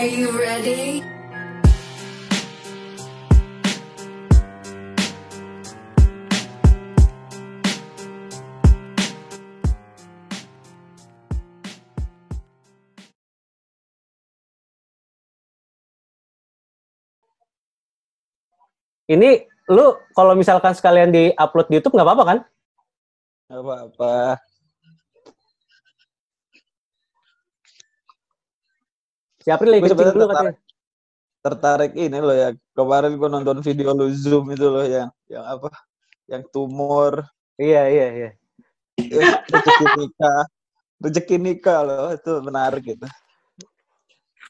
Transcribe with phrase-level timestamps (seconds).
[0.00, 1.04] Are you ready?
[19.04, 22.38] Ini lu kalau misalkan sekalian di upload di YouTube nggak apa-apa kan?
[23.52, 24.49] Gak apa-apa.
[29.50, 30.54] Si April lagi kencing sebenarnya dulu tertarik.
[30.54, 30.54] katanya.
[31.42, 32.48] Tertarik ini loh ya.
[32.70, 35.74] Kemarin gua nonton video lu Zoom itu loh yang yang apa?
[36.30, 37.26] Yang tumor,
[37.58, 38.30] Iya iya iya.
[39.02, 40.42] eh, rezeki nikah.
[41.02, 43.06] Rezeki nikah loh, itu menarik gitu.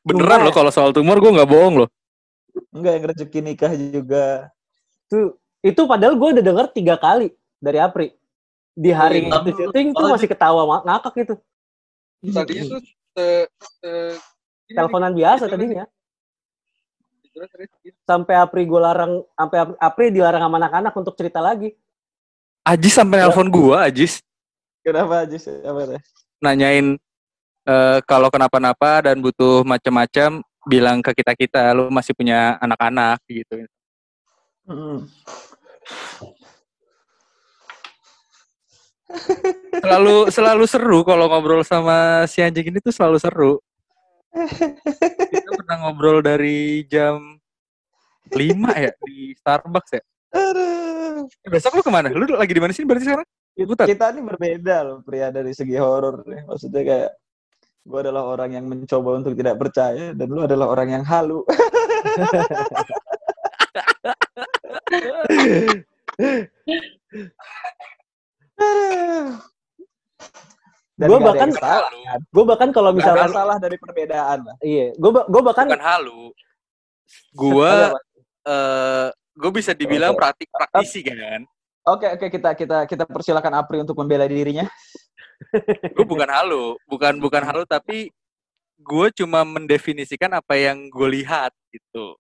[0.05, 0.45] Beneran Tumor.
[0.45, 1.89] loh kalau soal tumor gue nggak bohong loh.
[2.69, 4.53] Enggak yang rezeki nikah juga.
[5.09, 8.13] Itu itu padahal gue udah denger tiga kali dari Apri.
[8.77, 11.35] Di hari Iya, itu syuting tuh oh, masih ketawa ngakak gitu.
[12.21, 13.27] Tadinya tuh se,
[13.81, 14.30] se ini
[14.71, 15.85] Teleponan biasa Itu tadinya.
[17.27, 17.47] gitu.
[18.07, 21.75] Sampai Apri gue larang, sampai Apri- dilarang sama anak-anak untuk cerita lagi.
[22.67, 24.21] Ajis sampai nelpon gua, Ajis
[24.81, 25.53] Kenapa aja sih?
[25.61, 26.01] Apa
[26.41, 26.97] nanyain
[27.69, 33.65] eh, kalau kenapa-napa dan butuh macam-macam bilang ke kita kita lu masih punya anak-anak gitu.
[34.65, 35.05] Hmm.
[39.81, 43.53] Selalu selalu seru kalau ngobrol sama si anjing ini tuh selalu seru.
[44.31, 47.39] Kita pernah ngobrol dari jam
[48.31, 48.39] 5
[48.79, 50.03] ya di Starbucks ya.
[50.31, 51.27] Aduh.
[51.27, 52.09] Eh, Besok lu ke mana?
[52.15, 53.27] Lu lagi di mana sih berarti sekarang?
[53.61, 53.85] Putar.
[53.85, 56.49] Kita ini berbeda loh pria dari segi horor nih.
[56.49, 57.13] Maksudnya kayak
[57.85, 61.45] gue adalah orang yang mencoba untuk tidak percaya dan lu adalah orang yang halu.
[71.01, 72.23] Dan Gua nggak ada bahkan-.
[72.29, 74.57] Gue bahkan kalau misalkan, salah dari perbedaan lah.
[74.61, 76.23] iya, gue gue bahkan Bukan halu.
[77.33, 77.97] Gua
[78.45, 80.21] eh gue bisa dibilang Oke.
[80.21, 81.41] praktik praktisi kan.
[81.89, 84.69] Oke oke kita kita kita persilakan Apri untuk membela dirinya.
[85.97, 88.13] gue bukan halu, bukan bukan halu tapi
[88.77, 92.17] gue cuma mendefinisikan apa yang gue lihat gitu.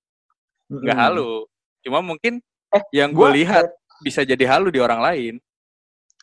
[0.72, 1.04] Nggak Mm-mm.
[1.12, 1.30] halu.
[1.84, 3.66] Cuma mungkin Eh, yang gue Gua lihat
[4.00, 5.34] bisa jadi halu di orang lain.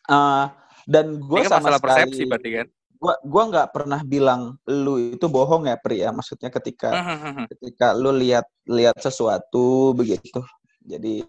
[0.08, 0.46] eh,
[0.88, 2.68] dan gue sama masalah persepsi sekali, berarti kan.
[2.98, 6.10] gua gua nggak pernah bilang lu itu bohong ya Pri ya.
[6.10, 7.46] Maksudnya ketika Hmm.
[7.46, 10.42] ketika lu lihat lihat sesuatu begitu.
[10.82, 11.22] Jadi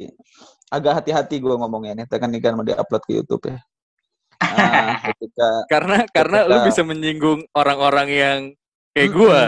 [0.70, 2.06] agak hati-hati gue ngomongnya nih.
[2.06, 3.58] Tekan ini kan mau diupload ke YouTube ya.
[4.38, 8.38] Nah, ketika karena karena lu Ketika- bisa menyinggung orang-orang yang
[8.94, 9.40] kayak gue.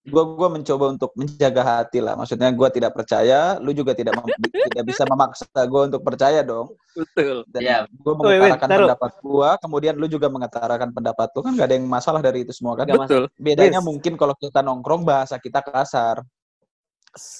[0.00, 2.16] Gue gua mencoba untuk menjaga hati lah.
[2.16, 4.32] Maksudnya gue tidak percaya, lu juga tidak mem-
[4.72, 6.72] tidak bisa memaksa gue untuk percaya dong.
[6.96, 7.44] Betul.
[7.46, 7.78] Dan Iya.
[7.84, 8.80] gue Wait, wait, mengutarakan taruh.
[8.88, 12.52] pendapat gue, kemudian lu juga mengutarakan pendapat lu kan gak ada yang masalah dari itu
[12.52, 12.88] semua kan.
[12.88, 13.28] Betul.
[13.36, 13.86] Bedanya Yes.
[13.86, 16.24] mungkin kalau kita nongkrong bahasa kita kasar.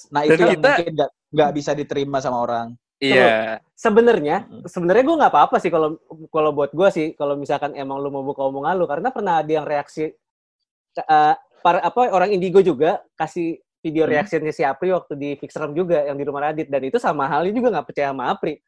[0.09, 2.67] Nah Dan itu yang kita- mungkin gak, nggak bisa diterima sama orang.
[3.01, 3.57] Iya.
[3.73, 4.69] sebenarnya Mm-mm.
[4.69, 5.97] sebenarnya gue nggak apa-apa sih kalau
[6.29, 9.49] kalau buat gue sih kalau misalkan emang lu mau buka omongan lu karena pernah ada
[9.49, 10.13] yang reaksi
[10.93, 14.13] eh, para apa orang indigo juga kasih video Hmm.
[14.13, 16.69] reaksinya si Apri waktu di Fixeram juga yang di rumah Radit.
[16.69, 18.61] Dan itu sama halnya juga nggak percaya sama Apri.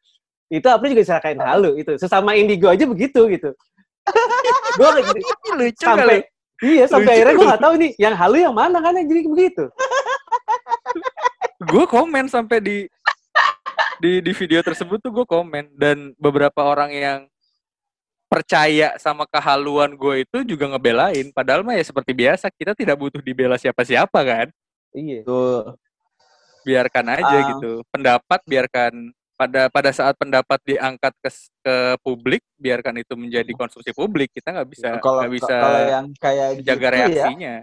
[0.50, 3.50] Itu Apri juga disangkain halu itu sesama indigo aja begitu gitu.
[4.78, 4.88] Gue
[5.54, 6.26] Lucu sampai
[6.62, 7.14] iya sampai Lucu.
[7.14, 9.64] akhirnya gue nggak tahu nih yang halu yang mana kan yang jadi begitu.
[11.64, 12.76] Gue komen sampai di
[14.02, 15.72] di di video tersebut tuh gue komen.
[15.78, 17.18] Dan beberapa orang yang
[18.34, 21.30] percaya sama kehaluan gue itu juga ngebelain.
[21.30, 24.48] Padahal mah ya seperti biasa kita tidak butuh dibela siapa-siapa kan?
[24.90, 25.22] Iya.
[25.22, 25.78] Tuh.
[26.64, 27.44] biarkan aja Ah.
[27.54, 27.84] gitu.
[27.92, 31.30] Pendapat biarkan pada pada saat pendapat diangkat ke
[31.60, 34.32] ke publik biarkan itu menjadi konsumsi publik.
[34.32, 37.54] Kita nggak bisa kalau nggak bisa kalau yang kayak jaga gitu ya, reaksinya.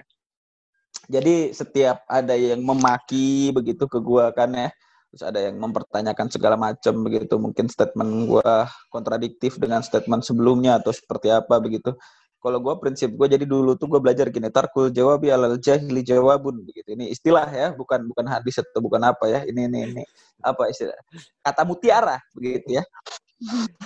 [1.09, 4.69] Jadi setiap ada yang memaki begitu ke gua kan ya
[5.11, 7.35] terus ada yang mempertanyakan segala macam begitu.
[7.35, 11.91] Mungkin statement gua kontradiktif dengan statement sebelumnya atau seperti apa begitu.
[12.39, 16.63] Kalau gua prinsip gua jadi dulu tuh gua belajar gini tarkul jawabi alal jahili jawabun.
[16.63, 16.95] Begitu.
[16.95, 19.39] Ini istilah ya bukan bukan hadis atau bukan apa ya.
[19.43, 20.03] Ini ini ini.
[20.39, 20.95] Apa istilah?
[21.43, 22.83] Kata mutiara begitu ya.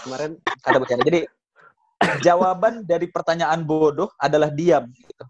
[0.05, 1.01] Kemarin kata mutiara.
[1.01, 1.21] Jadi
[2.21, 5.25] jawaban dari pertanyaan bodoh adalah diam gitu.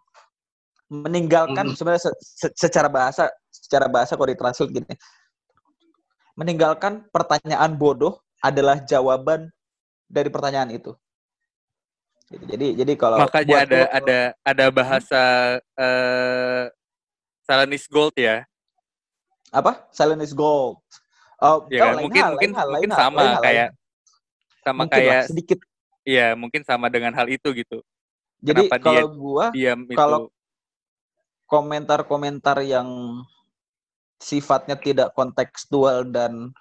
[0.86, 4.94] meninggalkan sebenarnya se- se- secara bahasa secara bahasa kalau ditranslate gini
[6.36, 9.50] meninggalkan pertanyaan bodoh adalah jawaban
[10.06, 10.94] dari pertanyaan itu.
[12.26, 12.42] Gitu.
[12.50, 15.22] jadi jadi kalau makanya buat ada ada ada bahasa
[15.78, 16.66] eh
[17.46, 18.42] Salanis Gold ya?
[19.54, 19.88] Apa?
[19.94, 20.82] Silent is gold.
[21.40, 22.04] Oh ya kan?
[22.04, 23.70] mungkin hal, mungkin hal, mungkin hal, sama hal, kayak
[24.66, 25.60] sama mungkin lah, kayak sedikit.
[26.06, 27.80] Iya mungkin sama dengan hal itu gitu.
[28.42, 30.30] Jadi Kenapa dia kalau gua diam Kalau-
[31.46, 32.90] komentar-komentar yang
[34.20, 36.52] sifatnya tidak kontekstual dan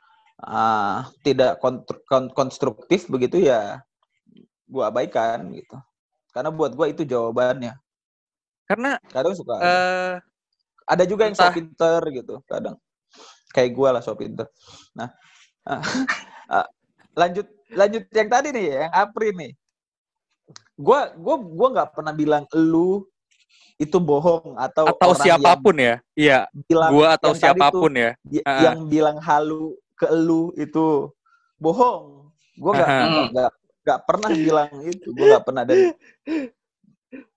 [0.42, 1.58] ah, tidak
[2.34, 3.82] konstruktif begitu ya
[4.68, 5.76] gua abaikan gitu.
[6.34, 7.78] Karena buat gua itu jawabannya.
[8.66, 10.16] Karena Kadang suka eh
[10.84, 12.76] ada juga yang so entah- pinter gitu kadang.
[13.54, 14.50] Kayak gua lah so pinter.
[14.92, 15.08] Nah,
[15.64, 15.80] ah,
[16.60, 16.66] ah,
[17.14, 19.52] lanjut lanjut yang tadi nih yang Apri nih.
[20.74, 23.06] Gua gua gua nggak pernah bilang lu
[23.74, 25.94] itu bohong atau atau orang siapa pun ya.
[26.14, 28.10] Iya, yang bilang gua atau yang tuh siapa pun ya.
[28.46, 28.60] Ah.
[28.70, 31.10] yang bilang halu ke lu itu
[31.58, 32.30] bohong.
[32.54, 33.50] Gua nggak nggak- nggak
[33.84, 35.08] nggak pernah bilang itu.
[35.10, 35.78] Gua nggak pernah dan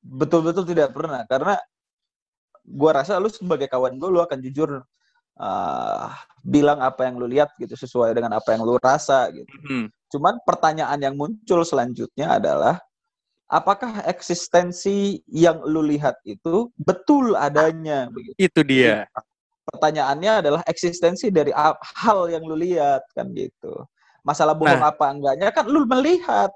[0.06, 1.56] betul-betul tidak pernah karena
[2.64, 4.84] gua rasa lu sebagai kawan gue lu akan jujur
[5.40, 6.12] ah,
[6.44, 9.50] bilang apa yang lu lihat gitu sesuai dengan apa yang lu rasa gitu.
[9.68, 9.88] Hmm.
[10.08, 12.80] Cuman pertanyaan yang muncul selanjutnya adalah
[13.48, 18.36] apakah eksistensi yang lu lihat itu betul adanya begitu.
[18.38, 19.08] Itu dia.
[19.68, 21.52] Pertanyaannya adalah eksistensi dari
[22.00, 23.84] hal yang lu lihat kan gitu.
[24.24, 24.92] Masalah bohong Nah.
[24.92, 26.52] apa enggaknya kan lu melihat.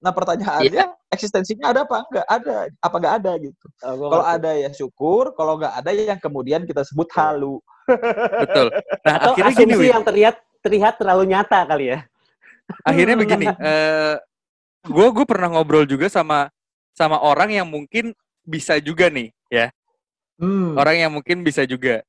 [0.00, 2.26] Nah pertanyaannya eksistensinya ada apa enggak?
[2.28, 3.66] Ada apa enggak ada gitu.
[3.84, 7.60] Oh, Kalau ada ya syukur, kalau enggak ada ya yang kemudian kita sebut halu.
[7.88, 8.66] Betul.
[9.04, 9.94] Nah, atau akhirnya gini, asumsi Win.
[9.96, 12.00] yang terlihat terlihat terlalu nyata kali ya.
[12.82, 14.18] akhirnya begini eh
[14.86, 16.48] gue gue pernah ngobrol juga sama
[16.96, 18.14] sama orang yang mungkin
[18.46, 19.68] bisa juga nih ya
[20.36, 20.76] Hmm.
[20.76, 22.04] orang yang mungkin bisa juga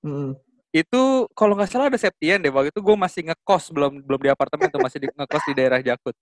[0.00, 0.38] Hmm.
[0.70, 4.30] itu kalau nggak salah ada Septian deh waktu itu gue masih ngekos belum belum di
[4.30, 6.14] apartemen tuh masih di, ngekos di daerah Jakut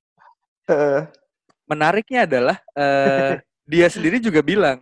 [0.68, 1.00] Eh,
[1.64, 3.40] menariknya adalah eh
[3.70, 4.80] dia sendiri juga bilang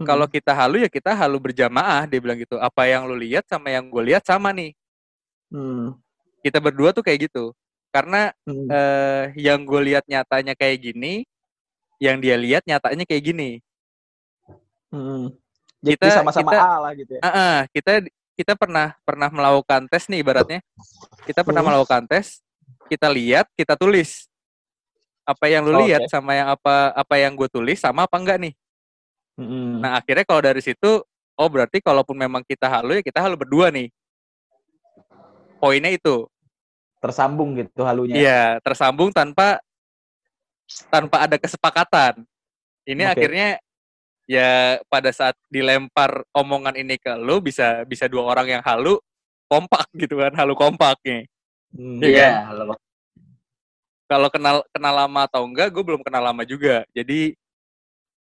[0.00, 0.04] hmm.
[0.08, 3.68] kalau kita halu ya kita halu berjamaah dia bilang gitu apa yang lu lihat sama
[3.68, 4.72] yang gue lihat sama nih
[5.52, 5.98] Hmm.
[6.40, 7.52] kita berdua tuh kayak gitu
[7.90, 8.66] karena Hmm.
[8.70, 11.26] eh yang gue lihat nyatanya kayak gini,
[11.98, 13.50] yang dia lihat nyatanya kayak gini.
[14.90, 15.30] Hmm.
[15.82, 17.20] Jadi Kita- sama-sama A lah gitu ya.
[17.22, 18.02] Ah, ah, kita
[18.34, 20.60] kita pernah pernah melakukan tes nih ibaratnya.
[21.28, 21.70] Kita pernah Hmm.
[21.76, 22.40] melakukan tes,
[22.88, 24.26] kita lihat, kita tulis.
[25.28, 26.10] Apa yang lu Oh, lihat oke.
[26.10, 28.54] sama yang apa apa yang gue tulis sama apa enggak nih?
[29.36, 29.78] Hmm.
[29.84, 31.04] Nah, akhirnya kalau dari situ
[31.36, 33.88] oh berarti kalaupun memang kita halu ya kita halu berdua nih.
[35.60, 36.24] Poinnya itu.
[37.00, 38.14] Tersambung gitu halunya.
[38.14, 39.58] Iya, tersambung tanpa
[40.92, 42.22] tanpa ada kesepakatan.
[42.84, 43.12] Ini Oke.
[43.16, 43.48] akhirnya
[44.30, 49.00] ya pada saat dilempar omongan ini ke lu bisa bisa dua orang yang halu
[49.50, 51.26] kompak gitu kan, halu kompak nih.
[51.74, 51.98] Hmm.
[51.98, 52.32] Iya Iya, kan?
[52.52, 52.74] halo.
[54.10, 56.82] Kalau kenal kenal lama atau enggak, gue belum kenal lama juga.
[56.94, 57.34] Jadi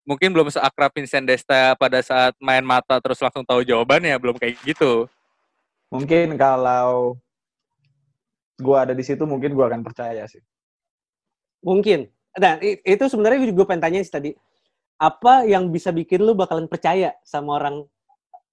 [0.03, 4.59] mungkin belum seakrab Vincent Desta pada saat main mata terus langsung tahu jawabannya, belum kayak
[4.63, 5.07] gitu.
[5.89, 7.15] Mungkin kalau
[8.59, 10.43] gua ada di situ mungkin gua akan percaya sih.
[11.59, 12.07] Mungkin.
[12.39, 14.31] Nah, itu sebenarnya gue pengen tanya sih tadi.
[14.95, 17.83] Apa yang bisa bikin lu bakalan percaya sama orang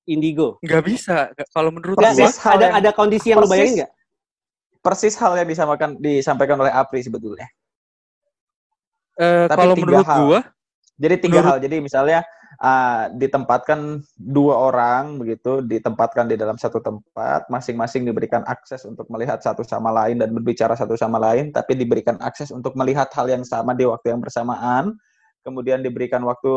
[0.06, 0.58] indigo?
[0.64, 1.30] Nggak bisa.
[1.54, 2.18] Kalau menurut gue, ada
[2.66, 3.52] yang- ada kondisi yang lu persis.
[3.54, 3.92] bayangin nggak?
[4.82, 7.46] Persis hal yang disampaikan disampaikan oleh Apri sebetulnya.
[9.16, 10.18] eh, Tapi kalau tiga menurut hal.
[10.22, 10.40] gue,
[10.96, 11.56] Jadi tiga Menurut- hal.
[11.60, 12.18] Jadi misalnya
[12.60, 19.40] ah, ditempatkan dua orang begitu, ditempatkan di dalam satu tempat, masing-masing diberikan akses untuk melihat
[19.40, 23.44] satu sama lain dan berbicara satu sama lain, tapi diberikan akses untuk melihat hal yang
[23.44, 24.96] sama di waktu yang bersamaan.
[25.46, 26.52] Kemudian diberikan waktu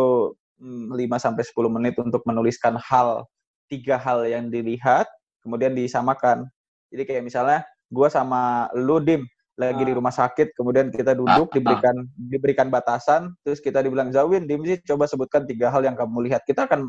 [0.60, 3.29] mm, 5 sampai 10 menit untuk menuliskan hal
[3.70, 5.06] tiga hal yang dilihat,
[5.46, 6.50] kemudian disamakan.
[6.89, 7.62] Jadi kayak misalnya
[7.94, 9.25] gua sama lu Dim
[9.60, 14.63] lagi di rumah sakit, kemudian kita duduk diberikan diberikan batasan, terus kita dibilang Zawin, Dim
[14.63, 16.48] sih coba sebutkan tiga hal yang kamu lihat.
[16.48, 16.88] Kita akan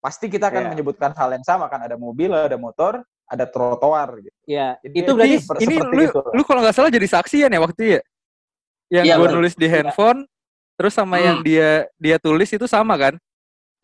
[0.00, 0.70] pasti kita akan Iya.
[0.72, 4.32] menyebutkan hal yang sama kan, ada mobil, ada motor, ada trotoar gitu.
[4.48, 6.20] Ya, Jadi itu berarti seper- ini seperti lu, itu.
[6.32, 8.02] lu kalau nggak salah jadi saksian ya waktu itu ya?
[8.88, 9.36] Yang Iya, gue betul.
[9.36, 10.20] nulis di handphone,
[10.80, 11.24] terus sama Hmm.
[11.28, 11.68] yang dia
[12.00, 13.14] dia tulis itu sama kan?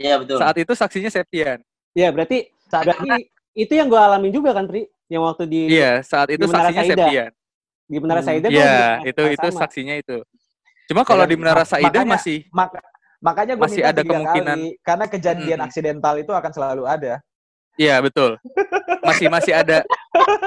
[0.01, 0.41] Iya, betul.
[0.41, 1.61] Saat itu saksinya Septian.
[1.93, 4.89] ya berarti Saat- berarti itu yang gue alamin juga kan, Pri?
[5.13, 7.05] Yang waktu di Iya, saat itu saksinya Saida.
[7.05, 7.31] Septian.
[7.85, 8.29] Di Menara Hmm.
[8.29, 8.65] Saida gua Iya,
[8.99, 9.61] juga itu itu sama.
[9.61, 10.17] saksinya itu.
[10.85, 12.79] Cuma kalau kan, di Menara mak- Saida makanya- masih Maka,
[13.19, 14.59] makanya gue Masih minta ada kemungkinan.
[14.59, 15.69] kali, karena kejadian Mm-mm.
[15.69, 17.15] aksidental itu akan selalu ada.
[17.75, 18.39] Iya, betul.
[19.03, 19.83] Masih masih ada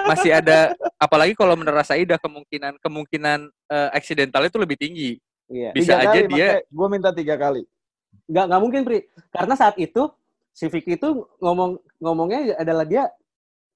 [0.07, 5.11] masih ada apalagi kalau Menara Saida kemungkinan kemungkinan eh, accidental itu lebih tinggi.
[5.47, 5.71] Iya.
[5.71, 7.63] Bisa Tiga aja kali, dia gue minta tiga kali.
[8.27, 10.11] nggak nggak mungkin Pri karena saat itu
[10.51, 13.07] si Vicky itu ngomong ngomongnya adalah dia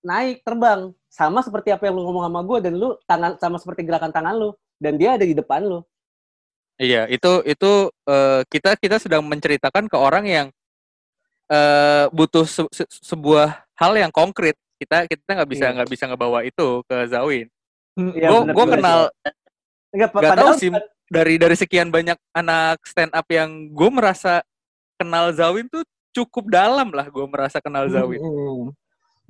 [0.01, 3.83] naik terbang sama seperti apa yang lu ngomong sama gue dan lu tangan sama seperti
[3.83, 4.49] gerakan tangan lu
[4.79, 5.83] dan dia ada di depan lu
[6.81, 7.71] Iya, itu itu
[8.09, 10.47] eh, kita kita sedang menceritakan ke orang yang
[11.45, 14.57] eh, butuh se- se- sebuah hal yang konkret.
[14.81, 15.73] Kita kita nggak bisa Iya.
[15.77, 17.45] nggak bisa ngebawa itu ke Zawin.
[18.01, 19.13] Iya, gue kenal
[19.93, 20.71] Nggak, tahu sih
[21.11, 24.41] dari dari sekian banyak anak stand up yang gue merasa
[24.97, 25.83] kenal Zawin tuh
[26.15, 28.17] cukup dalam lah gue merasa kenal Zawin.
[28.25, 28.73] Hmm.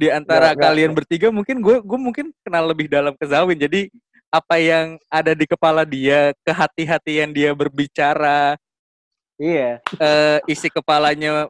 [0.01, 3.53] Di antara nggak- kalian bertiga mungkin gue gue mungkin kenal lebih dalam ke Zawin.
[3.53, 3.93] Jadi
[4.33, 8.57] apa yang ada di kepala dia, kehati-hatian dia berbicara,
[9.37, 9.77] Iya.
[10.01, 11.45] eh, isi kepalanya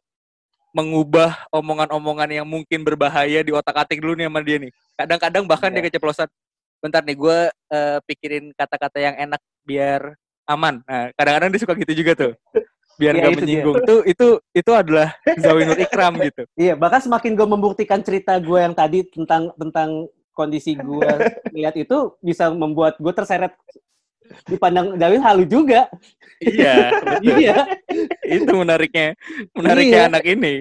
[0.76, 4.72] mengubah omongan-omongan yang mungkin berbahaya di otak atik dulu nih sama dia nih.
[5.00, 6.28] Kadang-kadang bahkan dia keceplosan.
[6.82, 7.38] Bentar nih, gue
[7.72, 10.18] eh, pikirin kata-kata yang enak biar
[10.50, 10.84] aman.
[10.84, 12.34] Nah, kadang-kadang dia suka gitu juga tuh.
[12.96, 13.46] Biar Iya, nggak itu dia.
[13.46, 13.76] menyinggung.
[13.82, 16.44] Itu itu itu adalah Zawinur Ikram gitu.
[16.60, 19.90] Iya, bahkan semakin gue membuktikan cerita gue yang tadi tentang tentang
[20.32, 21.12] kondisi gue
[21.52, 23.52] lihat itu bisa membuat gue terseret
[24.48, 25.92] dipandang Dawin halu juga.
[26.40, 26.88] iya.
[27.22, 27.68] Iya.
[28.24, 29.14] itu menariknya
[29.52, 30.10] menariknya Iya.
[30.10, 30.54] anak ini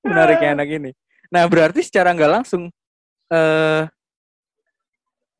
[0.00, 0.90] menariknya anak ini
[1.28, 2.70] nah berarti secara nggak langsung
[3.28, 3.82] eh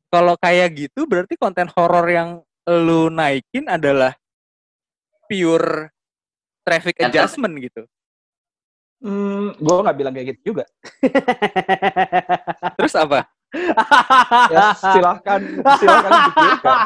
[0.09, 2.29] kalau kayak gitu berarti konten horor yang
[2.67, 4.13] lu naikin adalah
[5.25, 5.92] pure
[6.63, 7.83] traffic adjustment gitu
[8.97, 10.63] Hmm, gue nggak bilang kayak gitu juga.
[12.79, 13.27] terus apa
[14.47, 15.43] Ya, silahkan,
[15.77, 16.77] silahkan dipikirkan.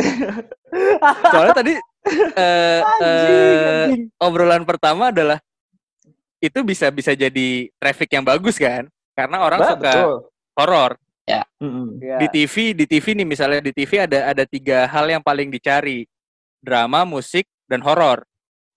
[1.30, 1.74] soalnya tadi
[2.34, 4.02] eh, Anjing, eh, anjing.
[4.18, 5.38] obrolan pertama adalah
[6.40, 9.92] itu bisa bisa jadi traffic yang bagus kan karena orang Bah, suka
[10.56, 10.92] horor.
[11.22, 11.46] Iya.
[12.18, 16.02] di TV di TV nih misalnya di TV ada ada tiga hal yang paling dicari
[16.58, 18.26] drama musik dan horor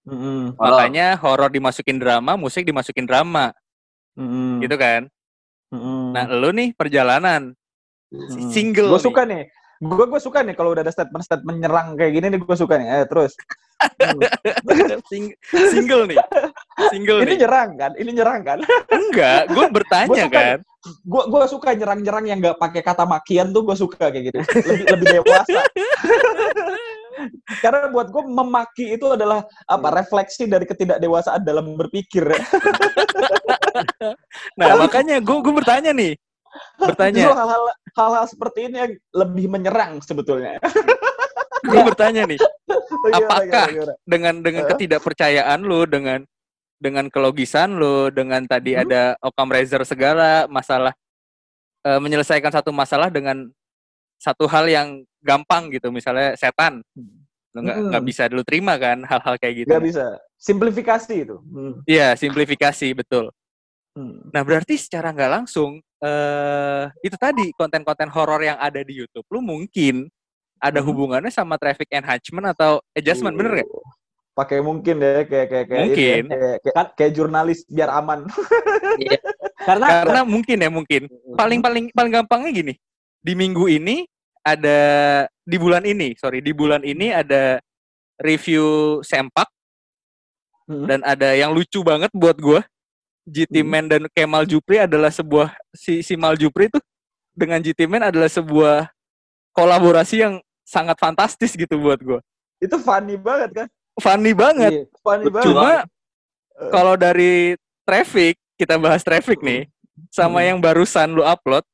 [0.03, 0.51] Horor.
[0.59, 3.55] makanya horor dimasukin drama musik dimasukin drama
[4.13, 4.59] Mm-mm.
[4.59, 5.07] gitu kan
[5.71, 6.11] Mm-mm.
[6.11, 7.55] nah lu nih perjalanan
[8.11, 8.51] Mm-mm.
[8.51, 9.47] single Gue suka nih.
[9.83, 12.77] Gue gue suka nih kalau udah ada statement statement nyerang kayak gini nih gue suka
[12.77, 12.87] nih.
[12.87, 13.33] Eh terus.
[15.11, 16.15] Sing- single nih
[16.87, 17.91] single Ini nih nyerang kan?
[17.99, 18.59] Ini nyerang kan?
[18.87, 20.59] enggak gue bertanya Gua suka kan
[21.03, 24.39] Gue gue suka nyerang-nyerang yang nggak pakai kata makian tuh gue suka kayak gitu.
[24.39, 25.59] Lebih lebih dewasa.
[27.59, 32.23] Karena buat gue memaki itu adalah apa refleksi dari ketidakdewasaan dalam berpikir.
[34.59, 36.13] nah makanya gue gue bertanya nih
[36.77, 37.63] bertanya hal-hal
[37.97, 40.61] hal-hal seperti ini yang lebih menyerang sebetulnya.
[41.69, 42.39] gue bertanya nih
[43.03, 43.67] Gimana, Apakah?
[43.67, 43.93] gimana, gimana?
[44.07, 46.19] dengan dengan ketidakpercayaan lu dengan
[46.79, 48.83] dengan kelogisan lu dengan tadi Hmm.
[48.87, 50.93] ada Occam Razor segala masalah
[51.83, 53.47] eh, menyelesaikan satu masalah dengan
[54.23, 54.87] satu hal yang
[55.19, 56.79] gampang gitu misalnya setan
[57.53, 57.87] lu nggak Hmm.
[57.91, 60.05] nggak bisa lu terima kan hal-hal kayak gitu Nggak bisa.
[60.39, 61.35] Simplifikasi itu.
[61.43, 61.83] Hmm.
[61.85, 63.27] iya simplifikasi betul
[63.93, 64.25] Hmm.
[64.31, 69.39] nah berarti secara nggak langsung eh itu tadi konten-konten horor yang ada di YouTube lu
[69.39, 70.07] mungkin
[70.57, 70.87] ada Hmm.
[70.89, 73.91] hubungannya sama traffic enhancement atau adjustment bener nggak Uh,
[74.33, 76.23] Pakai mungkin deh kayak kayak kayak ini ya, Mungkin.
[76.25, 78.25] kayak, kayak, kayak jurnalis biar aman.
[79.63, 81.01] Karena karena mungkin ya mungkin
[81.33, 82.73] paling paling paling gampangnya gini
[83.21, 84.03] di minggu ini
[84.43, 84.79] ada
[85.41, 87.57] di bulan ini sorry di bulan ini ada
[88.17, 89.47] review sempak
[90.63, 90.87] Hmm.
[90.87, 92.63] dan ada yang lucu banget buat gua
[93.25, 93.67] GT Hmm.
[93.67, 96.79] Man dan Kemal Jupri adalah sebuah si si Mal Jupri itu
[97.31, 98.87] dengan GT Man adalah sebuah
[99.51, 100.33] kolaborasi yang
[100.63, 102.19] sangat fantastis gitu buat gua
[102.57, 103.67] itu funny banget kan?
[103.95, 104.83] funny banget Iya.
[104.97, 105.45] Funny banget.
[105.45, 105.71] cuma
[106.55, 106.71] Eh.
[106.71, 109.67] kalau dari traffic kita bahas traffic nih
[110.09, 110.47] sama Hmm.
[110.47, 111.67] yang barusan lu upload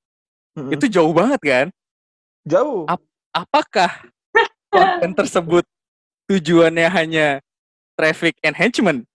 [0.57, 0.73] Mm-mm.
[0.73, 1.67] itu jauh banget kan
[2.49, 2.89] jauh.
[2.89, 3.91] Ap- apakah
[4.73, 5.63] konten tersebut
[6.25, 7.27] tujuannya hanya
[7.93, 9.05] traffic enhancement?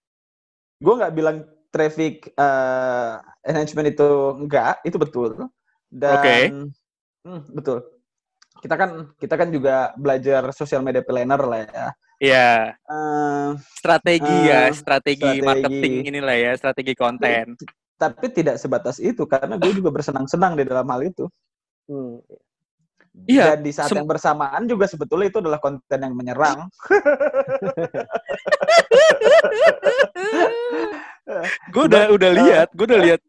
[0.79, 1.37] Gue nggak bilang
[1.75, 3.13] traffic eh,
[3.43, 5.51] enhancement itu enggak, itu betul.
[5.91, 6.35] Dan Oke.
[7.25, 7.79] Hmm, betul.
[8.61, 11.87] Kita kan kita kan juga belajar social media planner lah ya.
[12.23, 12.51] Ya,
[12.89, 15.43] Eh, strategi Eh, ya, strategi, strategi.
[15.43, 17.59] marketing inilah ya, strategi konten.
[17.95, 21.25] tapi tidak sebatas itu karena gue juga bersenang-senang di dalam hal itu.
[21.89, 22.21] Hmm.
[23.15, 26.69] Iya, Dan di saat yang bersamaan juga sebetulnya itu adalah konten yang menyerang.
[31.71, 33.21] Gue udah udah Eh, lihat, gue udah lihat,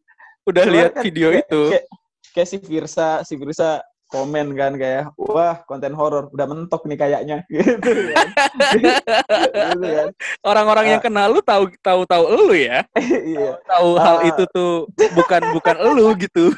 [0.43, 1.61] udah lihat kan video kayak- itu.
[1.71, 1.85] Kayak,
[2.33, 3.69] kayak si Virsa, si Virsa
[4.05, 8.27] komen kan kayak, wah konten horor udah mentok nih kayaknya, gitu kan.
[8.73, 10.09] gitu kan.
[10.41, 11.03] Orang-orang yang Ah.
[11.03, 12.77] kenal lu tahu tahu tahu elu ya,
[13.27, 13.49] iya.
[13.65, 14.27] tahu hal Ah.
[14.27, 14.71] itu tuh
[15.13, 16.51] bukan bukan elu gitu.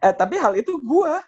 [0.00, 1.20] Eh tapi hal itu gua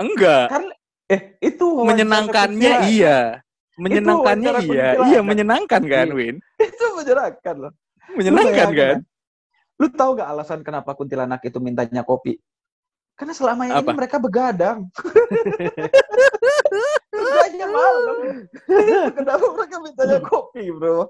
[0.00, 0.72] Enggak, karena
[1.12, 3.44] eh itu menyenangkannya iya.
[3.80, 4.88] Menyenangkannya iya.
[5.08, 6.16] Iya, menyenangkan kan, Iya.
[6.16, 6.36] Win?
[6.60, 7.72] Itu menyenangkan loh.
[8.12, 8.96] Menyenangkan kan?
[9.80, 12.36] Lu tahu gak alasan kenapa kuntilanak itu mintanya kopi?
[13.16, 13.96] Karena selama ini Apa?
[13.96, 14.88] mereka begadang.
[17.12, 18.16] Kerjanya malam.
[19.16, 21.08] Kenapa mereka mintanya kopi, bro?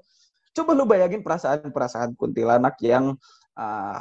[0.51, 3.15] Coba lu bayangin perasaan-perasaan kuntilanak yang
[3.61, 4.01] ah,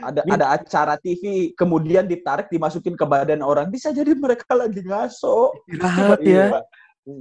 [0.00, 5.52] ada ada acara TV kemudian ditarik dimasukin ke badan orang bisa jadi mereka lagi ngaso
[5.68, 6.46] Istirahat ya.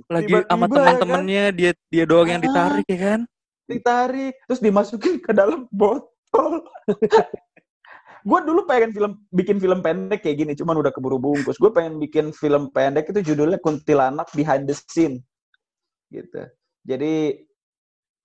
[0.07, 0.77] Lagi tiba-tiba sama ya kan?
[0.77, 2.45] teman-temannya dia dia doang yang Ah.
[2.47, 3.21] ditarik ya kan?
[3.69, 6.65] ditarik terus dimasukin ke dalam botol
[8.29, 12.01] gue dulu pengen film bikin film pendek kayak gini cuman udah keburu bungkus gue pengen
[12.01, 15.21] bikin film pendek itu judulnya kuntilanak behind the scene
[16.09, 16.49] gitu
[16.83, 17.37] jadi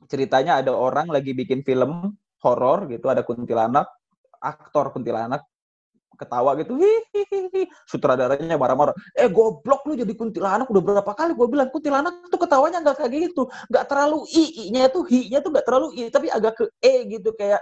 [0.08, 3.88] ceritanya ada orang lagi bikin film horor gitu ada kuntilanak
[4.44, 5.40] aktor kuntilanak
[6.14, 11.68] ketawa gitu hihihi sutradaranya marah-marah eh goblok lu jadi kuntilanak udah berapa kali gue bilang
[11.74, 15.66] kuntilanak tuh ketawanya nggak kayak gitu nggak terlalu i nya tuh hi nya tuh nggak
[15.66, 17.60] terlalu i tapi agak ke e gitu kayak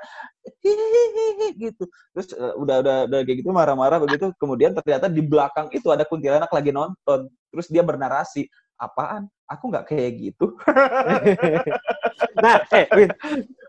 [0.62, 1.86] hihihi gitu.
[2.12, 6.04] Terus uh, udah udah udah kayak gitu marah-marah begitu kemudian ternyata di belakang itu ada
[6.04, 8.48] kuntilanak lagi nonton terus dia bernarasi
[8.82, 10.58] apaan aku nggak kayak gitu
[12.42, 13.10] nah eh Win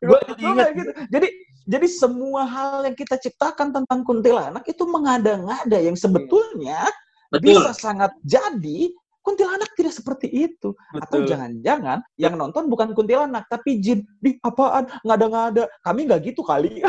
[0.02, 0.92] gue jadi Gua ingat gitu.
[1.14, 1.28] Jadi
[1.64, 6.84] jadi semua hal yang kita ciptakan tentang kuntilanak itu mengada-ngada yang sebetulnya
[7.32, 7.56] Betul.
[7.56, 8.92] bisa sangat jadi
[9.24, 10.76] kuntilanak tidak seperti itu.
[10.92, 11.32] Atau Betul.
[11.32, 14.04] jangan-jangan yang nonton bukan kuntilanak tapi jin.
[14.20, 14.92] Di apaan?
[15.08, 15.72] Ngada-ngada.
[15.88, 16.84] Kami nggak gitu kali.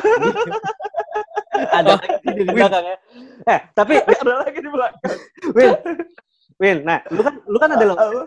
[1.54, 2.96] ada lagi di belakang ya
[3.46, 5.18] eh tapi Ada lagi di belakang.
[5.54, 5.70] Win
[6.64, 8.22] Win nah lu kan lu kan adalah Apa?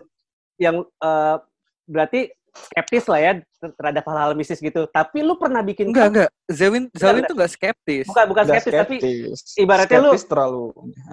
[0.56, 1.36] yang eh,
[1.84, 6.30] berarti skeptis lah ya ter- terhadap hal-hal mistis gitu tapi lu pernah bikin Enggak, enggak.
[6.48, 7.28] Zawin, Zawin enggak.
[7.28, 8.04] tuh enggak skeptis.
[8.04, 9.38] bukan bukan Nggak skeptis, tapi skeptis.
[9.54, 10.64] ibaratnya lu- Skeptis terlalu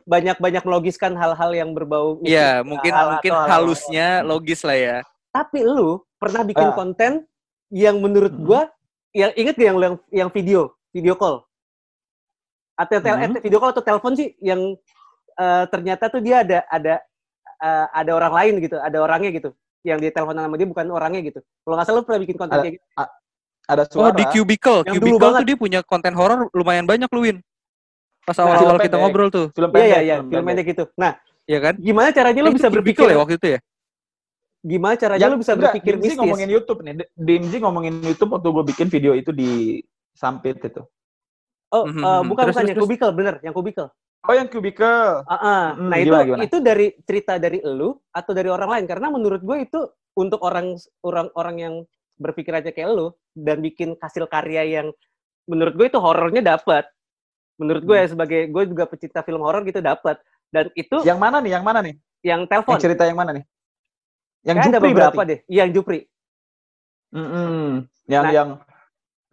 [0.06, 2.34] banyak banyak melogiskan hal-hal yang berbau mistis.
[2.34, 4.98] Iya, mungkin Hal- mungkin hal- halusnya logis lah ya.
[5.30, 6.74] tapi lu pernah bikin Ah.
[6.74, 7.12] konten
[7.68, 8.42] yang menurut Hmm.
[8.42, 8.62] gua
[9.12, 11.44] yang inget gak yang lu yang yang video video call
[12.76, 13.36] atau tel- Hmm.
[13.36, 14.62] eh, video call atau telepon sih yang
[15.36, 17.04] eh, ternyata tuh dia ada ada
[17.66, 19.50] eh, ada orang lain gitu ada orangnya gitu
[19.82, 22.58] yang dia telepon sama dia bukan orangnya gitu kalau nggak salah lu pernah bikin konten
[22.60, 22.86] kayak gitu
[23.66, 24.14] ada Oh, suara.
[24.14, 24.86] di Cubicle.
[24.86, 25.40] Yang dulu Cubicle banget.
[25.42, 27.38] tuh dia punya konten horor lumayan banyak lu, Win.
[28.22, 29.02] Pas Nah, awal-awal film kita pendek.
[29.02, 29.90] ngobrol tuh, film iya pendek.
[29.90, 31.12] iya iya film pendek gitu nah
[31.46, 31.74] ya kan?
[31.78, 33.60] gimana caranya lu Eh, bisa berpikir ya waktu itu ya?
[34.62, 36.94] gimana caranya Yang- lu bisa enggak, berpikir Dimzi mistis ngomongin YouTube nih.
[37.16, 40.82] Dimzi ngomongin YouTube waktu gue bikin video itu di Sampit itu.
[41.72, 42.24] Oh Mhm, eh, mhm.
[42.28, 43.88] bukan Terus, bukan terus, yang kubikel bener yang kubikel
[44.26, 45.22] Oh yang Cubicle.
[45.30, 45.64] Ah, ah.
[45.78, 46.42] Mm, nah itu gimana, gimana?
[46.50, 49.78] itu dari cerita dari elu atau dari orang lain karena menurut gue itu
[50.18, 50.74] untuk orang
[51.06, 51.74] orang orang yang
[52.18, 54.88] berpikir aja kayak lu dan bikin hasil karya yang
[55.46, 56.90] menurut gue itu horornya dapat
[57.62, 58.02] menurut gue Hmm.
[58.02, 60.18] ya sebagai gue juga pecinta film horor gitu dapat
[60.50, 61.52] dan itu Yang mana nih?
[61.54, 61.96] Yang mana nih?
[62.26, 63.44] yang telepon Yang cerita yang mana nih?
[64.42, 65.30] Yang Kayak ada Jupri beberapa berarti?
[65.30, 66.00] deh iya yang Jupri
[67.14, 67.86] Mm-mm.
[68.06, 68.34] Yang Nah.
[68.34, 68.50] yang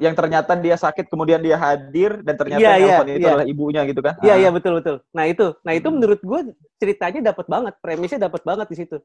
[0.03, 3.31] yang ternyata dia sakit kemudian dia hadir dan ternyata Iya, yang iya, nelfon itu iya.
[3.31, 4.15] adalah ibunya gitu kan?
[4.21, 4.41] iya Ah.
[4.43, 5.97] iya betul betul nah itu nah itu Hmm.
[5.97, 6.41] menurut gue
[6.77, 8.97] ceritanya dapat banget premisnya dapat banget di situ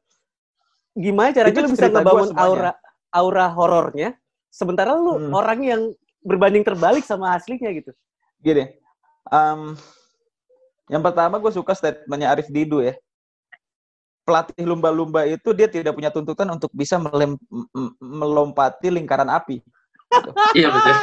[0.91, 2.71] gimana caranya lu bisa ngebangun aura
[3.13, 4.09] aura horornya
[4.49, 5.31] sementara lu Hmm.
[5.31, 5.81] orang yang
[6.25, 7.93] berbanding terbalik sama aslinya gitu
[8.37, 8.65] Gini.
[9.27, 9.77] em,
[10.87, 12.95] yang pertama gue suka statementnya Arif Didu ya.
[14.23, 16.95] Pelatih lumba-lumba itu dia tidak punya tuntutan untuk bisa
[17.99, 19.63] melompati lingkaran api.
[20.53, 20.95] Iya betul.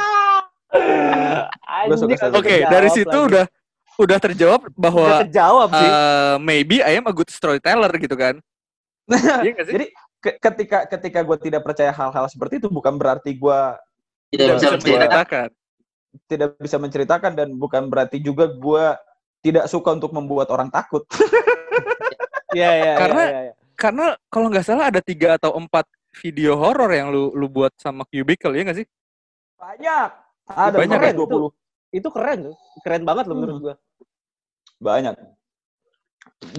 [2.35, 3.27] Oke, kejawab dari situ lagi.
[3.31, 3.45] udah
[3.95, 5.87] udah terjawab udah bahwa terjawab sih.
[5.87, 8.35] uh, maybe I am a good storyteller gitu kan.
[9.45, 9.73] Iya nggak sih?
[9.77, 9.85] Jadi
[10.19, 13.59] ke- ketika ketika gue tidak percaya hal-hal seperti itu bukan berarti gue
[14.27, 15.47] Tidak Tidak bisa menceritakan.
[16.25, 18.85] tidak bisa menceritakan dan bukan berarti juga gue
[19.41, 21.05] tidak suka untuk membuat orang takut.
[22.55, 23.53] Iya, iya, Karena- iya, iya.
[23.75, 25.83] Karena kalau nggak salah ada tiga atau empat
[26.23, 28.87] video horor yang lu lu buat sama Cubicle ya nggak sih?
[29.59, 30.09] Banyak.
[30.45, 31.49] Ada Banyak sampai kan?
[31.51, 31.95] 20.
[31.95, 32.55] Itu keren tuh.
[32.83, 33.65] Keren banget loh menurut Hmm.
[33.71, 33.75] gua.
[34.75, 35.15] banyak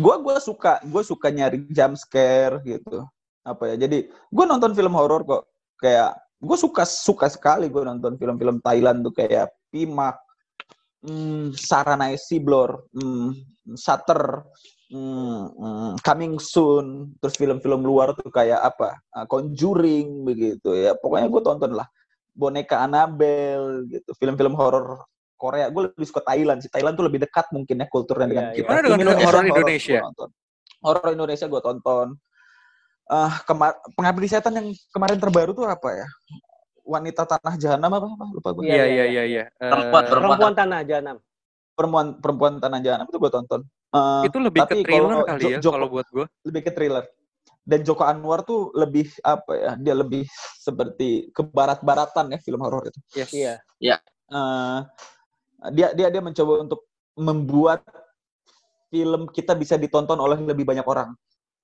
[0.00, 3.04] gua gua suka gue suka nyari jump scare gitu
[3.46, 5.46] apa ya jadi gue nonton film horor kok
[5.78, 10.18] kayak gue suka suka sekali gue nonton film-film Thailand tuh kayak Pimak
[11.06, 13.30] hmm, Saranai Siblor hmm,
[13.78, 14.42] Shutter
[14.90, 21.30] hmm, hmm, Coming Soon terus film-film luar tuh kayak apa Ah, Conjuring begitu ya pokoknya
[21.30, 21.87] gue tonton lah
[22.37, 27.49] boneka Annabelle gitu film-film horor Korea gue lebih suka Thailand sih Thailand tuh lebih dekat
[27.51, 28.53] mungkin ya kulturnya Iya, dengan iya.
[28.55, 29.99] kita Gimana dengan Film horor Indonesia?
[29.99, 30.29] nonton.
[30.79, 32.09] horor Indonesia gue tonton
[33.07, 36.07] ah kemar pengabdi setan yang kemarin terbaru tuh apa ya
[36.83, 39.44] wanita tanah jahanam apa, apa lupa gue Iya, Iya iya, iya iya iya.
[39.57, 39.70] Eh,
[40.05, 41.16] Perempuan, tanah jahanam.
[41.72, 45.59] perempuan perempuan tanah jahanam itu gue tonton Eh, itu lebih ke thriller kalau kali ya
[45.62, 46.27] kalau buat gue.
[46.42, 47.05] lebih ke thriller
[47.66, 50.22] dan Joko Anwar tuh lebih apa ya dia lebih
[50.62, 53.31] seperti ke barat-baratan ya film horor itu Yes.
[53.35, 53.98] Iya.
[54.31, 54.79] Eh,
[55.74, 56.87] dia dia dia mencoba untuk
[57.18, 57.83] membuat
[58.87, 61.11] film kita bisa ditonton oleh lebih banyak orang.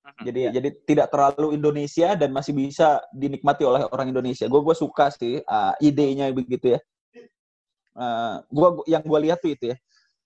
[0.02, 0.22] Mhm.
[0.26, 4.50] Jadi jadi tidak terlalu Indonesia dan masih bisa dinikmati oleh orang Indonesia.
[4.50, 6.80] Gue gue suka sih uh, idenya begitu ya.
[7.92, 9.76] Uh, gua gua- yang gue lihat tuh itu ya.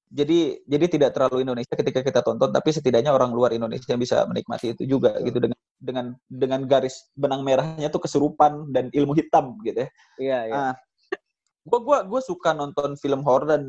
[0.07, 4.73] Jadi jadi tidak terlalu Indonesia ketika kita tonton, tapi setidaknya orang luar Indonesia bisa menikmati
[4.73, 9.85] itu juga gitu dengan dengan dengan garis benang merahnya tuh kesurupan dan ilmu hitam gitu
[9.85, 9.89] ya.
[10.17, 10.55] Iya, iya.
[10.55, 10.73] Ah,
[11.67, 13.63] gue gua gue suka nonton film horor dan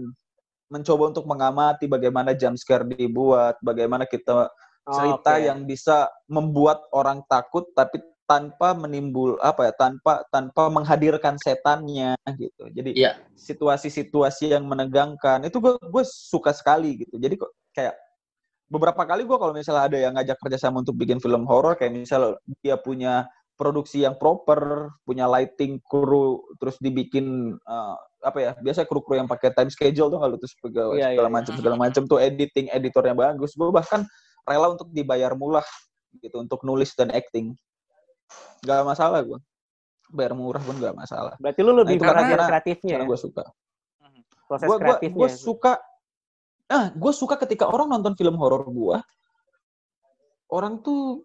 [0.68, 4.52] mencoba untuk mengamati bagaimana jump scare dibuat, bagaimana kita
[4.88, 5.48] cerita Oke.
[5.48, 12.68] yang bisa membuat orang takut tapi tanpa menimbul apa ya tanpa tanpa menghadirkan setannya gitu
[12.76, 13.12] jadi Iya.
[13.40, 17.96] situasi-situasi yang menegangkan itu gue gue suka sekali gitu jadi kok kayak
[18.68, 22.36] beberapa kali gue kalau misalnya ada yang ngajak kerjasama untuk bikin film horor kayak misal
[22.60, 23.28] dia punya
[23.58, 29.56] produksi yang proper punya lighting kru terus dibikin eh, apa ya biasa kru-kru yang pakai
[29.56, 33.16] time schedule tuh kalau terus pegawai Iya, segala iya, macam segala macam tuh editing editornya
[33.16, 33.56] bagus.
[33.56, 34.04] Gue bahkan
[34.44, 35.66] rela untuk dibayar murah
[36.20, 37.56] gitu untuk nulis dan acting.
[38.68, 39.40] Nggak masalah gue
[40.12, 41.36] bayar murah pun nggak masalah.
[41.40, 43.12] Berarti lu lebih itu karena- kreatifnya karena ya?
[43.12, 43.44] gue suka.
[44.48, 45.18] Proses gue gua, kreatifnya.
[45.20, 45.74] gua suka
[46.68, 48.98] ah gue suka ketika orang nonton film horor gue
[50.52, 51.24] orang tuh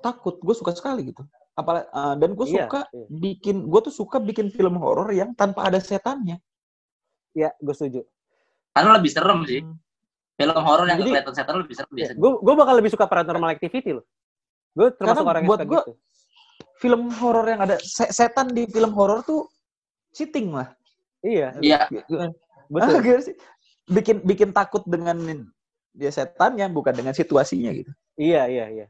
[0.00, 1.22] takut gue suka sekali gitu
[1.54, 1.86] apalagi
[2.18, 3.06] dan gue Iya, suka iya.
[3.10, 6.38] bikin gue tuh suka bikin film horor yang tanpa ada setannya
[7.36, 8.02] Iya, gue setuju.
[8.74, 9.62] Karena lebih serem sih.
[10.34, 12.18] Film horor yang Jadi- kelihatan setan lebih serem Iya, biasanya.
[12.18, 14.04] gue gue bakal lebih suka paranormal activity loh.
[14.74, 15.92] Gue termasuk Karena orang yang suka gua- gitu.
[16.82, 19.46] film horor yang ada se- setan di film horor tuh
[20.10, 20.66] cheating lah
[21.22, 21.78] Iya, Iya.
[21.90, 22.18] betul.
[22.78, 23.34] Ah, sih?
[23.88, 25.16] Bikin bikin takut dengan
[25.96, 27.90] dia setannya bukan dengan situasinya gitu.
[28.14, 28.86] Iya, iya, iya.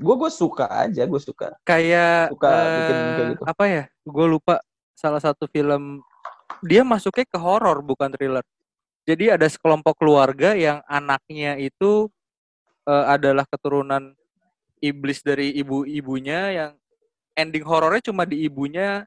[0.00, 1.52] gue gue suka aja gue suka.
[1.68, 3.42] Kayak Suka bikin eh, kayak gitu.
[3.44, 3.84] apa ya?
[4.08, 4.54] Gue lupa
[4.96, 6.00] salah satu film.
[6.64, 8.44] Dia masuknya ke horor bukan thriller.
[9.04, 12.08] Jadi ada sekelompok keluarga yang anaknya itu
[12.88, 14.16] eh, adalah keturunan
[14.80, 16.70] iblis dari ibu-ibunya yang
[17.36, 19.04] ending horornya cuma di ibunya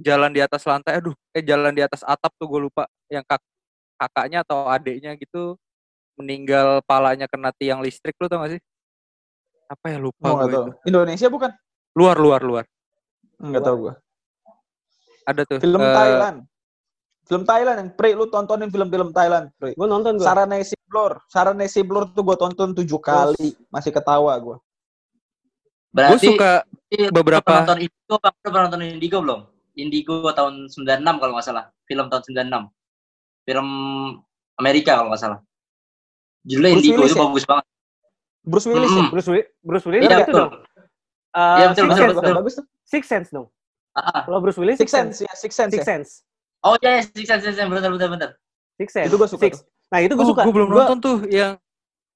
[0.00, 0.96] jalan di atas lantai.
[0.96, 3.44] Aduh eh jalan di atas atap tuh gue lupa yang kak
[4.00, 5.60] kakaknya atau adiknya gitu
[6.16, 8.62] meninggal palanya kena tiang listrik lu tau gak sih?
[9.68, 10.62] Apa ya lupa Oh, gue itu.
[10.88, 11.52] Indonesia bukan?
[11.92, 12.64] Luar luar luar.
[13.36, 13.94] Nggak tahu gue
[15.20, 16.36] ada tuh film eh, Thailand.
[17.28, 19.76] Film Thailand yang Pri lu tontonin film-film Thailand Pri.
[19.78, 20.26] Gue nonton gue.
[20.26, 21.22] Sarane Siblor.
[21.30, 23.54] Sarane Siblor tuh gue tonton tujuh kali.
[23.68, 24.58] Masih ketawa gue gue
[25.92, 28.34] Berarti suka lu beberapa- nonton Indigo, Bang?
[28.34, 29.40] Lu pernah nonton Indigo belum?
[29.74, 31.64] Indigo tahun 96 kalau nggak salah.
[31.86, 32.79] Film tahun 96.
[33.50, 33.68] Film
[34.54, 35.40] Amerika kalau nggak salah.
[36.46, 37.24] Judulnya Bruce Indigo Willis itu ya?
[37.26, 37.66] bagus banget.
[38.40, 39.10] Bruce Willis ya Mm.
[39.10, 40.38] Bruce Willis, Bruce Willis Iya itu betul.
[40.38, 40.52] dong.
[41.30, 42.34] Uh, Iya, betul, Six betul, Sense betul.
[42.38, 43.46] bagus tuh Six Sense dong.
[43.90, 46.10] Ah, Kalau Bruce Willis Six Sense ya Six Sense Six ya Sense.
[46.62, 48.30] Oh iya, yeah, Six Sense, Six Sense, bener, bener, bener.
[48.78, 49.08] Six Sense.
[49.10, 49.66] Itu gua suka Six.
[49.90, 50.46] Nah, itu gue oh, suka.
[50.46, 51.58] gue belum Gua- nonton tuh yang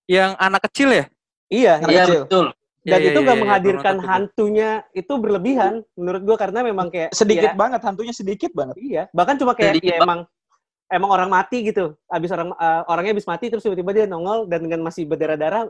[0.06, 1.04] yang anak kecil ya
[1.50, 2.22] Iya, Anak Iya kecil.
[2.24, 2.46] betul.
[2.84, 4.10] dan Iya, itu iya, nggak iya, menghadirkan tuh gua.
[4.12, 9.02] hantunya itu berlebihan menurut gue karena memang kayak sedikit ya, banget hantunya sedikit banget iya
[9.10, 10.28] bahkan cuma kayak Sedikit ya emang
[10.90, 11.96] emang orang mati gitu.
[12.08, 15.68] Abis orang eh, orangnya habis mati terus tiba-tiba dia nongol dan dengan masih berdarah-darah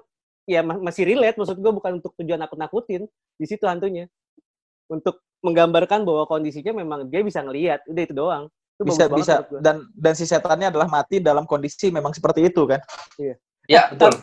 [0.49, 1.37] ya ma- masih relate.
[1.39, 3.07] Maksud gue bukan untuk tujuan nakut-nakutin
[3.39, 4.11] di situ hantunya.
[4.91, 8.45] Untuk menggambarkan bahwa kondisinya memang dia bisa ngelihat udah itu doang.
[8.75, 9.61] Itu bisa bagus bisa banget menurut gua.
[9.63, 12.81] dan dan si setannya adalah mati dalam kondisi memang seperti itu kan?
[13.71, 14.19] Ya, betul.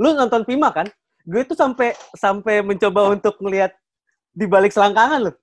[0.00, 0.88] lu nonton Pima kan?
[1.20, 3.76] Gue tuh sampai sampai mencoba untuk ngelihat
[4.32, 5.36] di balik selangkangan loh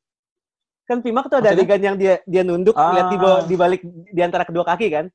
[0.88, 1.60] kan Pima tuh ada Maksudnya?
[1.60, 2.95] adegan yang dia dia nunduk Ah.
[2.95, 5.06] lihat di bawah- di balik di antara kedua kaki kan?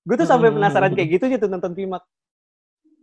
[0.00, 0.56] Gue tuh sampai Hmm.
[0.56, 2.00] penasaran kayak gitu aja tuh nonton Pima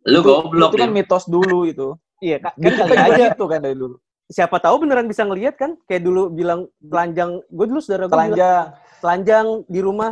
[0.04, 1.94] Lu itu, goblok itu kan mitos dulu itu.
[2.18, 4.02] Iya kan kita kali aja gitu kan dari dulu.
[4.28, 5.80] siapa tahu beneran bisa ngelihat kan?
[5.86, 8.66] Kayak dulu bilang telanjang gue dulu saudara gue bilang telanjang.
[9.00, 10.12] telanjang di rumah.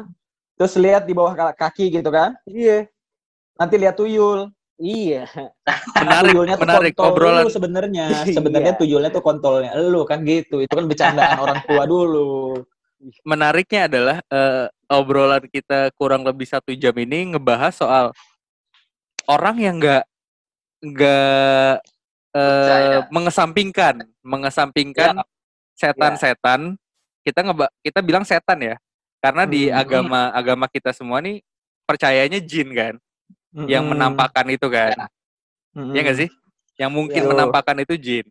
[0.56, 2.32] Terus lihat di bawah kaki gitu kan?
[2.46, 2.88] Iya.
[3.56, 5.24] Nanti lihat tuyul iya.
[6.04, 7.46] Menarik tuh menarik kontol obrolan.
[7.48, 8.06] sebenarnya.
[8.28, 8.36] Iya.
[8.36, 10.60] sebenarnya tuyulnya tuh kontolnya lu kan gitu.
[10.60, 12.60] Itu kan bercandaan orang tua dulu.
[13.24, 18.06] Menariknya adalah eh, obrolan kita kurang lebih satu jam ini ngebahas soal
[19.26, 20.04] orang yang nggak
[20.82, 21.74] nggak
[22.34, 23.00] eh, Percaya.
[23.10, 25.14] mengesampingkan mengesampingkan
[25.74, 26.76] setan-setan.
[27.22, 28.76] Kita ngeba kita bilang setan ya.
[29.18, 29.78] Karena di Hmm.
[29.78, 31.42] agama agama kita semua nih
[31.86, 32.94] percayanya jin kan
[33.64, 35.08] yang menampakkan itu kan?
[35.96, 36.30] Ya nggak sih?
[36.76, 37.30] Yang mungkin Iya.
[37.32, 38.28] menampakkan itu jin.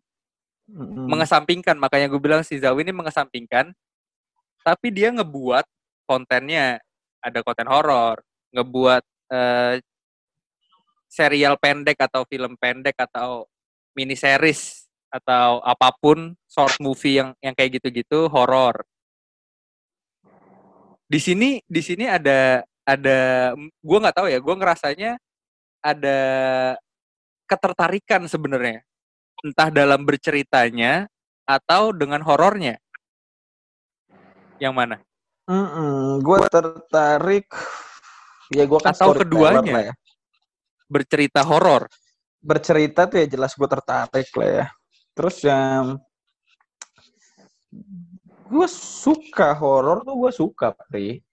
[0.65, 1.05] Mm-mm.
[1.13, 3.69] mengesampingkan makanya gue bilang si Zawi ini mengesampingkan
[4.65, 5.61] tapi dia ngebuat
[6.09, 6.81] kontennya.
[7.21, 9.81] Ada konten horor ngebuat eh,
[11.05, 13.45] serial pendek atau film pendek atau
[13.93, 18.81] mini series atau apa pun short movie yang yang kayak gitu-gitu horor.
[21.05, 23.19] Di sini di sini ada ada
[23.57, 25.11] gue nggak tahu ya gue ngerasanya
[25.81, 26.19] ada
[27.49, 28.85] ketertarikan sebenarnya
[29.41, 31.09] entah dalam berceritanya
[31.45, 32.77] atau dengan horornya
[34.61, 35.01] yang mana
[36.21, 37.45] gue tertarik
[38.53, 39.91] ya gue kan Atau keduanya.
[39.91, 39.93] ya.
[40.89, 41.89] bercerita horor
[42.45, 44.65] bercerita tuh ya jelas gue tertarik lah ya.
[45.17, 45.97] Terus yang
[48.45, 51.24] gue suka horor tuh gue suka, Pri.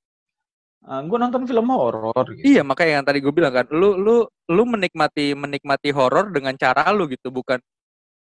[0.83, 2.42] Gue nonton film horor gitu.
[2.42, 4.16] Iya, makanya yang tadi gue bilang kan, lu lu
[4.51, 7.62] lu menikmati menikmati horor dengan cara lu gitu, bukan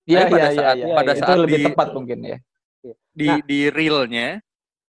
[0.09, 2.39] Iya, Tapi pada iya, iya, saat- iya, pada itu saat lebih di- tepat mungkin ya.
[3.13, 3.39] di Nah.
[3.45, 4.29] di realnya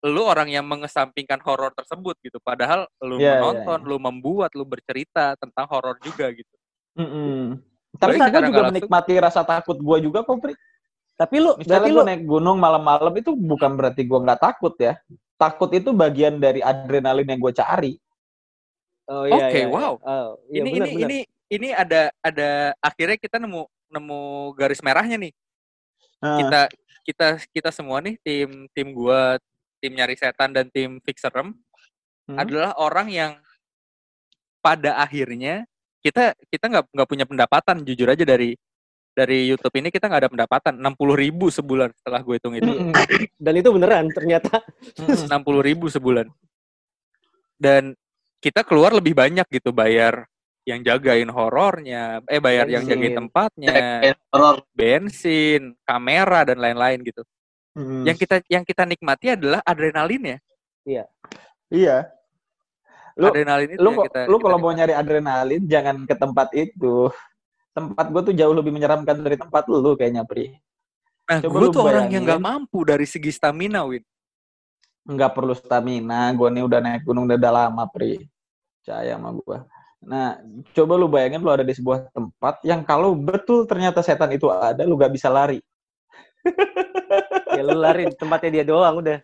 [0.03, 2.39] lu orang yang mengesampingkan horor tersebut gitu.
[2.41, 6.55] Padahal lu Iya, iya, menonton, lu membuat, lu bercerita tentang horor juga gitu.
[6.99, 7.59] Mm-mm.
[8.01, 10.55] Tapi Berarti gue juga langsung- menikmati rasa takut gue juga kok, Pri.
[11.13, 14.97] Tapi lu, Misalnya berarti lu, naik gunung malam-malam itu bukan berarti gue nggak takut ya.
[15.43, 17.93] Takut itu bagian dari adrenalin yang gue cari.
[19.11, 19.75] oh iya, Oke, iya, iya.
[19.75, 19.93] wow.
[19.99, 21.09] Oh, iya, ini benar, ini benar.
[21.11, 21.19] ini
[21.53, 24.23] ini ada ada akhirnya kita nemu nemu
[24.55, 25.33] garis merahnya nih.
[26.23, 26.61] Nah, Kita
[27.03, 29.43] kita kita semua nih tim tim gua,
[29.83, 31.51] tim nyari setan dan tim fixerem
[32.31, 32.39] hmm?
[32.39, 33.33] adalah orang yang
[34.63, 35.67] pada akhirnya
[35.99, 38.55] kita kita nggak nggak punya pendapatan jujur aja dari
[39.13, 42.73] dari YouTube ini kita nggak ada pendapatan 60.000 ribu sebulan setelah gue hitung itu.
[43.37, 44.65] Dan itu beneran ternyata.
[44.99, 45.29] Mm-mm.
[45.29, 46.27] 60.000 ribu sebulan
[47.55, 47.95] dan
[48.39, 50.27] kita keluar lebih banyak gitu bayar
[50.63, 53.19] yang jagain horornya eh bayar yang jagain Bensin.
[53.23, 53.75] tempatnya
[54.29, 54.57] horor.
[54.73, 57.23] bensin kamera dan lain-lain gitu
[57.73, 58.03] Mm-mm.
[58.03, 60.43] yang kita yang kita nikmati adalah adrenalinnya
[61.71, 62.11] Iya.
[63.15, 64.79] Lu- adrenalin itu Lu kok- kita lu kita kalau mau nikmati.
[64.81, 67.09] nyari adrenalin jangan ke tempat itu.
[67.73, 70.53] Tempat gue tuh jauh lebih menyeramkan dari tempat lu kayaknya, Pri.
[71.25, 72.61] nah coba gue lu tuh orang yang nggak bayangin.
[72.67, 74.03] mampu dari segi stamina win
[75.07, 76.31] nggak perlu stamina.
[76.35, 78.23] Gue nih udah naik gunung udah lama, Pri.
[78.83, 79.59] Percaya sama gue.
[80.03, 80.43] Nah,
[80.75, 84.83] coba lu bayangin lu ada di sebuah tempat yang kalau betul ternyata setan itu ada,
[84.83, 85.63] lu gak bisa lari.
[87.59, 89.19] ya lu lari di tempatnya dia doang udah.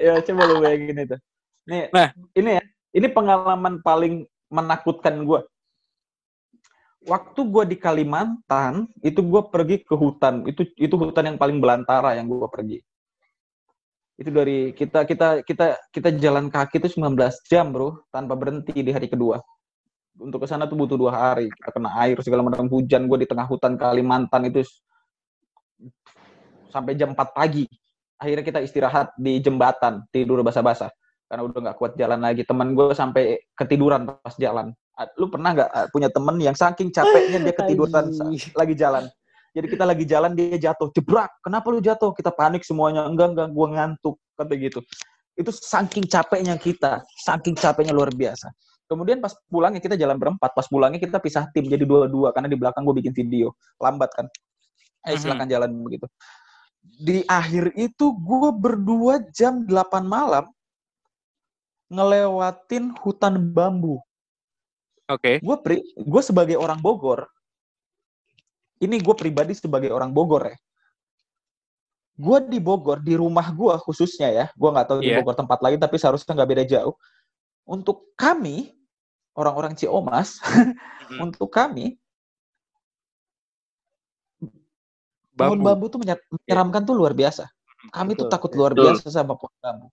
[0.00, 1.16] Ya, coba lu bayangin itu.
[1.68, 2.08] Nih, Nah.
[2.32, 2.62] ini ya,
[2.96, 5.40] ini pengalaman paling menakutkan gue.
[7.02, 10.46] Waktu gue di Kalimantan, itu gue pergi ke hutan.
[10.46, 12.78] Itu itu hutan yang paling belantara yang gue pergi.
[14.14, 17.18] Itu dari kita kita kita kita jalan kaki itu 19
[17.50, 19.42] jam, Bro, tanpa berhenti di hari kedua.
[20.14, 21.50] Untuk ke sana tuh butuh dua hari.
[21.50, 23.10] Kita kena air segala macam hujan.
[23.10, 24.62] Gue di tengah hutan Kalimantan itu
[26.70, 27.66] sampai jam 4 pagi.
[28.22, 30.94] Akhirnya kita istirahat di jembatan, tidur basah-basah.
[31.26, 32.46] Karena udah nggak kuat jalan lagi.
[32.46, 34.70] Temen gue sampai ketiduran pas jalan.
[34.92, 38.12] Ah, Lu pernah nggak ah, punya temen yang saking capeknya dia ketiduran
[38.52, 39.04] lagi jalan?
[39.52, 41.28] Jadi kita lagi jalan dia jatuh, jebrak.
[41.44, 42.16] Kenapa lu jatuh?
[42.16, 43.04] Kita panik semuanya.
[43.04, 44.80] Enggak enggak, gua ngantuk kata gitu.
[45.36, 48.48] Itu saking capeknya kita, saking capeknya luar biasa.
[48.88, 52.56] Kemudian pas pulangnya kita jalan berempat, pas pulangnya kita pisah tim jadi dua-dua karena di
[52.60, 54.28] belakang gue bikin video, lambat kan.
[55.08, 55.20] Eh Mhm.
[55.20, 56.06] silakan jalan begitu.
[56.84, 60.44] Di akhir itu gue berdua jam 8 malam
[61.88, 64.00] ngelewatin hutan bambu
[65.14, 65.32] oke.
[65.40, 67.28] Gue pri gue sebagai orang Bogor
[68.82, 70.56] ini gue pribadi sebagai orang Bogor ya.
[72.18, 75.22] Gue di Bogor di rumah gue khususnya ya gue nggak tahu di Iya.
[75.22, 76.94] Bogor tempat lain tapi seharusnya nggak beda jauh.
[77.62, 78.74] Untuk kami
[79.32, 81.18] orang-orang Ciomas Mhm.
[81.30, 81.96] untuk kami
[85.32, 87.48] pohon bambu tuh menyer- menyeramkan tuh luar biasa.
[87.90, 88.58] Kami tuh Betul, takut betul.
[88.62, 88.84] luar Betul.
[88.94, 89.88] biasa sama pohon bambu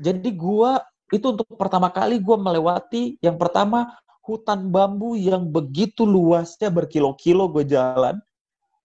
[0.00, 0.80] jadi gua
[1.10, 3.90] itu untuk pertama kali gua melewati yang pertama
[4.30, 8.16] hutan bambu yang begitu luasnya berkilo-kilo gue jalan.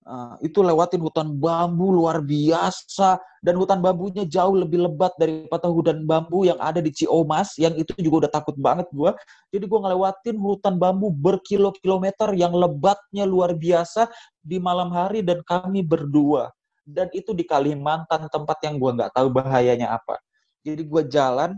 [0.06, 6.06] Uh, itu lewatin hutan bambu luar biasa dan hutan bambunya jauh lebih lebat daripada hutan
[6.06, 9.18] bambu yang ada di Ciomas yang itu juga udah takut banget gua.
[9.50, 14.06] Jadi gua ngelewatin hutan bambu berkilo-kilometer yang lebatnya luar biasa
[14.46, 16.54] di malam hari dan kami berdua.
[16.86, 20.22] Dan itu di Kalimantan tempat yang gua nggak tahu bahayanya apa.
[20.62, 21.58] Jadi gua jalan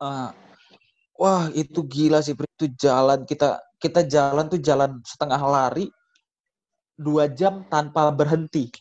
[0.00, 0.30] uh,
[1.16, 5.86] wah itu gila sih itu jalan kita kita jalan tuh jalan setengah lari
[6.96, 8.72] dua jam tanpa berhenti.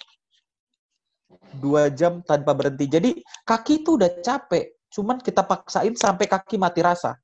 [1.55, 2.87] Dua jam tanpa berhenti.
[2.87, 3.09] Jadi
[3.43, 7.15] kaki itu udah capek cuman kita paksain sampai kaki mati rasa.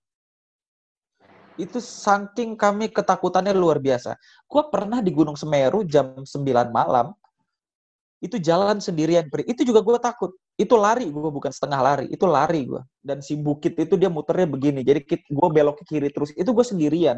[1.55, 4.15] Itu saking kami ketakutannya luar biasa.
[4.47, 6.27] Gua pernah di Gunung Semeru jam 9
[6.71, 7.11] malam
[8.21, 9.41] itu jalan sendirian Pri.
[9.49, 13.33] itu juga gue takut itu lari gue bukan setengah lari itu lari gue dan si
[13.33, 17.17] bukit itu dia muternya begini jadi gue belok ke kiri terus itu gue sendirian.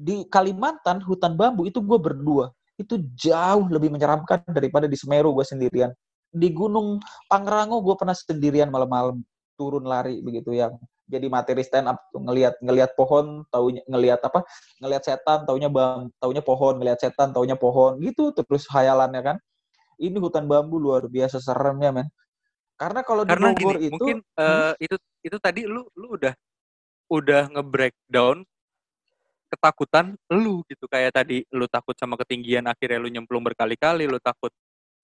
[0.00, 2.48] Di Kalimantan hutan bambu itu gue berdua.
[2.80, 5.92] Itu jauh lebih menyeramkan daripada di Semeru gue sendirian.
[6.32, 9.20] Di Gunung Pangrango gue pernah sendirian malam-malam
[9.60, 10.72] turun lari begitu yang
[11.10, 14.46] jadi materi stand up ngelihat ngelihat pohon taunya ngelihat apa
[14.80, 19.36] ngelihat setan taunya bam taunya pohon ngelihat setan taunya pohon gitu terus hayalannya kan
[20.00, 22.08] ini hutan bambu luar biasa seremnya men.
[22.80, 26.32] Karena kalau di karena Bogor gini itu mungkin eh, itu itu tadi lu lu udah
[27.12, 28.40] udah nge-breakdown
[29.52, 30.88] ketakutan lu gitu.
[30.88, 34.48] Kayak tadi lu takut sama ketinggian akhirnya lu nyemplung berkali-kali lu takut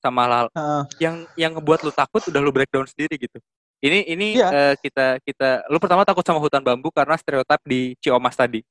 [0.00, 0.82] sama hal Heeh.
[1.04, 3.36] yang yang ngebuat lu takut udah lu breakdown sendiri gitu.
[3.84, 4.48] Ini ini Iya.
[4.48, 8.64] eh, kita kita lu pertama takut sama hutan bambu karena stereotip di Ciomas tadi.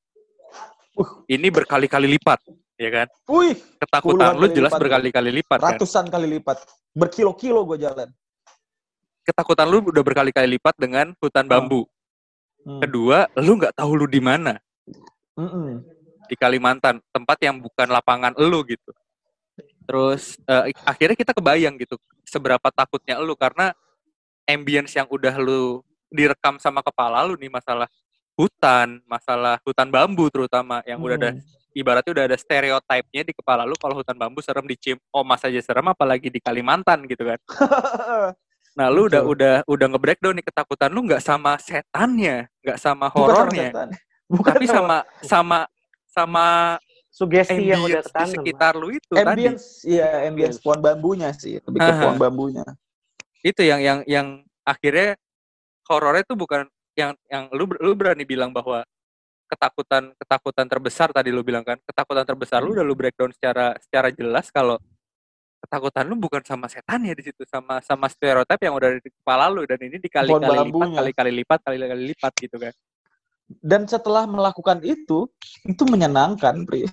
[1.29, 2.41] Ini berkali-kali lipat
[2.75, 4.81] ya kan Wih, ketakutan lu jelas lipat.
[4.81, 6.57] berkali-kali lipat kan ratusan kali lipat.
[6.91, 8.09] Berkilo-kilo gue jalan.
[9.21, 11.87] ketakutan lu udah berkali-kali lipat dengan hutan bambu
[12.61, 12.81] Hmm.
[12.81, 14.57] kedua lu nggak tahu lu di mana
[15.33, 15.85] Mm-mm.
[16.25, 18.89] di Kalimantan tempat yang bukan lapangan elu gitu
[19.85, 21.93] terus eh, akhirnya kita kebayang gitu
[22.25, 23.69] seberapa takutnya elu karena
[24.43, 27.85] ambience yang udah lu direkam sama kepala lu nih masalah
[28.33, 31.41] hutan masalah hutan bambu terutama yang udah ada Hmm.
[31.75, 35.85] Ibaratnya udah ada stereotipnya di kepala lu kalau hutan bambu serem dicium omas aja serem
[35.91, 37.39] apalagi di Kalimantan gitu kan
[38.79, 39.33] nah lu udah Betul.
[39.35, 43.71] udah udah nge-breakdown nih ketakutan lu nggak sama setannya nggak sama horornya.
[44.25, 45.69] Bukan tapi sama sama
[46.09, 46.45] sama
[47.13, 51.63] Sugesti yang udah ambience di sekitar lu itu tadi ambience, iya ambience pohon bambunya sih,
[51.63, 52.65] lebih ke pohon bambunya.
[53.39, 54.27] itu yang yang yang
[54.67, 55.15] akhirnya
[55.87, 58.83] horornya itu bukan yang yang lu lu berani bilang bahwa
[59.45, 64.09] ketakutan ketakutan terbesar tadi lu bilang kan ketakutan terbesar lu udah lu breakdown secara secara
[64.09, 64.81] jelas kalau
[65.65, 69.49] ketakutan lu bukan sama setan ya di situ sama sama stereotip yang udah di kepala
[69.49, 72.73] lu dan ini dikali-kali lipat kali-kali lipat kali-kali lipat gitu kan.
[73.45, 75.29] Dan setelah melakukan itu,
[75.69, 76.89] itu menyenangkan, Pri.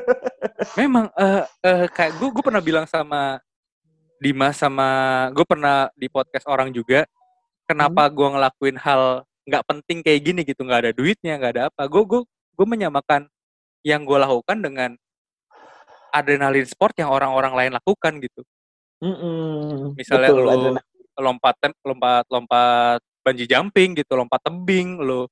[0.80, 3.38] memang eh eh, kayak gue gue pernah bilang sama
[4.16, 4.88] Dimas sama
[5.36, 7.04] gue pernah di podcast orang juga
[7.68, 11.82] kenapa gue ngelakuin hal nggak penting kayak gini gitu nggak ada duitnya nggak ada apa
[11.86, 13.30] gue gue gue menyamakan
[13.86, 14.90] yang gue lakukan dengan
[16.10, 18.42] adrenalin sport yang orang-orang lain lakukan gitu
[18.96, 19.92] Mm-mm.
[19.94, 20.84] Misalnya Betul, lu- adrenalin.
[21.16, 21.54] lompat
[21.84, 25.24] lompat lompat bungee jumping gitu lompat tebing lu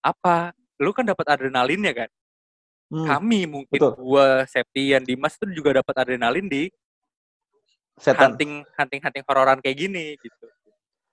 [0.00, 2.10] apa lu kan dapat adrenalinnya kan
[2.90, 3.94] Hmm, kami mungkin betul.
[4.02, 6.66] gua Septian Dimas tuh juga dapat adrenalin di
[7.94, 8.34] setan.
[8.34, 10.50] hunting hunting hunting hororan kayak gini gitu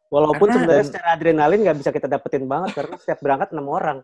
[0.08, 4.00] Walaupun Karena- sebenarnya secara adrenalin nggak bisa kita dapetin banget karena setiap berangkat enam orang.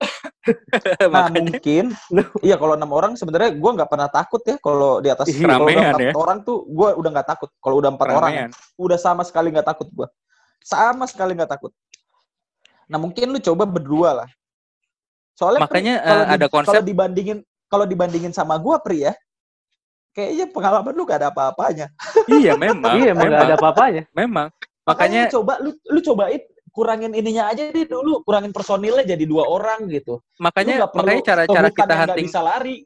[0.46, 1.84] Nah makanya mungkin,
[2.46, 5.66] iya kalau enam orang sebenarnya gue nggak pernah takut ya kalau di atas Ih, kalau
[5.66, 6.12] udah empat ya.
[6.14, 7.50] orang tuh gue udah nggak takut.
[7.58, 8.46] Kalau udah empat orang, ya,
[8.78, 10.06] udah sama sekali nggak takut gue.
[10.62, 11.74] Sama sekali nggak takut.
[12.86, 14.28] Nah mungkin lu coba berdua lah.
[15.34, 19.12] Soalnya Pri, Makanya, kalau eh, ada konsep- kalau dibandingin kalau dibandingin sama gue Pri ya,
[20.14, 21.90] kayaknya pengalaman lu gak ada apa-apanya.
[22.30, 24.06] iya memang iya, memang, ada apa-apanya.
[24.14, 24.48] memang
[24.86, 29.24] Makanya makanya lu coba lu lu cobain kurangin ininya aja deh dulu, kurangin personilnya jadi
[29.26, 30.22] dua orang gitu.
[30.38, 32.76] Makanya makanya cara-cara kita hunting bisa lari.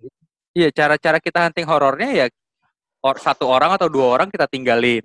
[0.57, 2.27] iya cara-cara kita hunting horornya ya
[3.05, 5.05] or, satu orang atau dua orang kita tinggalin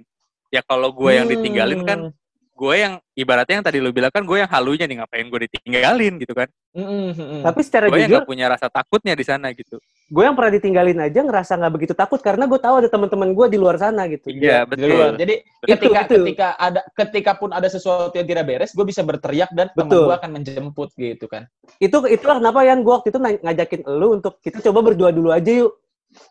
[0.50, 2.14] ya kalau gue yang ditinggalin kan Hmm.
[2.56, 6.16] Gue yang ibaratnya yang tadi lu bilang kan gue yang halunya nih ngapain gue ditinggalin
[6.24, 7.42] gitu kan Mm, mm, mm, mm.
[7.48, 11.00] Tapi secara gue jujur, gak punya rasa takutnya di sana gitu gue yang pernah ditinggalin
[11.02, 14.30] aja ngerasa nggak begitu takut karena gue tahu ada teman-teman gue di luar sana gitu.
[14.30, 15.18] iya Di luar.
[15.18, 16.14] betul Jadi Itu, ketika itu.
[16.22, 20.06] ketika ada ketika pun ada sesuatu yang tidak beres, gue bisa berteriak dan teman Betul.
[20.06, 21.50] gue akan menjemput gitu kan.
[21.82, 25.50] Itu itulah kenapa yang gue waktu itu ngajakin lu untuk kita coba berdua dulu aja
[25.66, 25.74] yuk.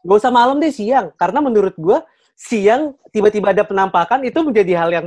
[0.07, 1.99] Gak usah malam deh siang karena menurut gue
[2.39, 5.07] siang tiba-tiba ada penampakan itu menjadi hal yang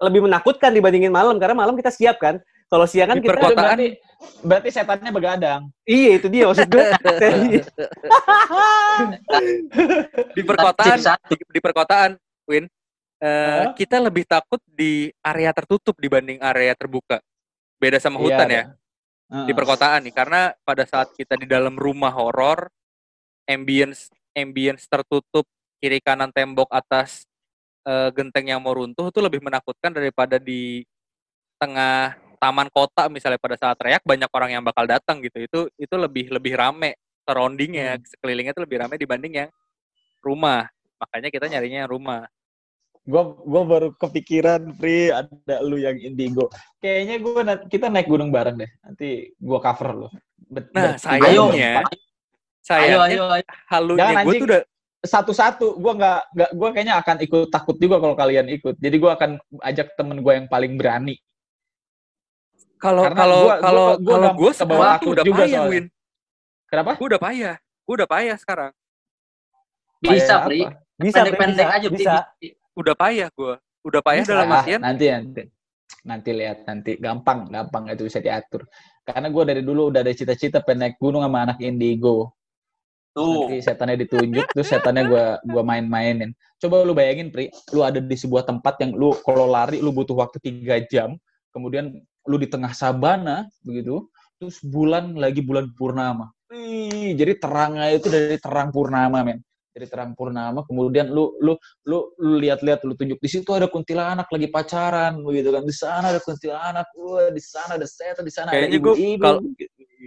[0.00, 2.40] lebih menakutkan dibandingin malam karena malam kita siap kan.
[2.70, 3.88] Kalau siang kan Di kita perkotaan- berarti
[4.46, 5.60] berarti setannya begadang.
[5.82, 6.86] iya itu dia maksud gue.
[10.36, 12.10] di perkotaan di, di perkotaan
[12.46, 12.64] Win
[13.18, 13.72] eh, Hah?
[13.74, 17.18] kita lebih takut di area tertutup dibanding area terbuka
[17.80, 18.62] beda sama hutan Iya,
[19.30, 22.66] ya di perkotaan nih karena pada saat kita di dalam rumah horor
[23.46, 25.46] ambience ambience tertutup
[25.78, 27.29] kiri kanan tembok atas
[27.90, 30.86] eh, genteng yang mau runtuh itu lebih menakutkan daripada di
[31.58, 35.94] tengah taman kota misalnya pada saat teriak banyak orang yang bakal datang gitu itu itu
[35.98, 39.50] lebih lebih rame surroundingnya sekelilingnya itu lebih rame dibanding yang
[40.24, 40.64] rumah
[40.96, 42.24] makanya kita nyarinya yang rumah
[43.00, 46.52] Gue gua baru kepikiran, Pri, ada lu yang indigo.
[46.84, 48.70] Kayaknya gue kita naik gunung bareng deh.
[48.84, 50.08] Nanti gue cover lu.
[50.36, 50.94] Bet- Nah.
[50.94, 51.96] Ayo, sayangnya ayo,
[52.60, 53.46] sayangnya ayo, ayo.
[53.72, 54.62] halunya gue tuh udah
[55.00, 55.76] satu-satu.
[55.76, 58.76] Gue nggak nggak gue kayaknya akan ikut takut juga kalau kalian ikut.
[58.76, 59.30] Jadi gue akan
[59.60, 61.16] ajak temen gue yang paling berani.
[62.76, 65.52] kalau Karena kalau gua- kalau gua- gua kalau gue sekarang tuh takut udah juga payah
[65.52, 65.68] soalnya.
[65.70, 65.84] Win
[66.64, 66.90] Kenapa?
[66.96, 68.72] gue udah payah gue udah payah sekarang
[70.00, 70.60] Bisa, Payah Pri.
[70.96, 72.12] bisa, Pendek-pendek bisa, aja, bisa.
[72.72, 74.32] udah payah gue udah payah Bisa.
[74.32, 75.42] dalam Ah, artian nanti nanti
[76.00, 78.64] nanti lihat nanti gampang gampang itu bisa diatur
[79.04, 82.32] karena gue dari dulu udah ada cita-cita pengen naik gunung sama anak indigo
[83.10, 83.50] Tuh.
[83.50, 86.30] nanti setannya ditunjuk terus setannya gue gua main-mainin
[86.62, 90.14] coba lu bayangin pri lu ada di sebuah tempat yang lu kalau lari lu butuh
[90.14, 91.18] waktu tiga jam
[91.50, 91.90] kemudian
[92.30, 94.06] lu di tengah sabana begitu
[94.40, 96.32] terus bulan lagi bulan purnama.
[96.48, 99.44] Wih, jadi terangnya itu dari terang purnama, men.
[99.70, 101.54] Dari terang purnama, kemudian lu lu
[101.86, 105.62] lu lu lihat-lihat lu tunjuk di situ ada kuntilanak lagi pacaran begitu kan.
[105.62, 109.32] Di sana ada kuntilanak, wah di sana ada setan, di sana ada Kayaknya gua- ibu-ibu.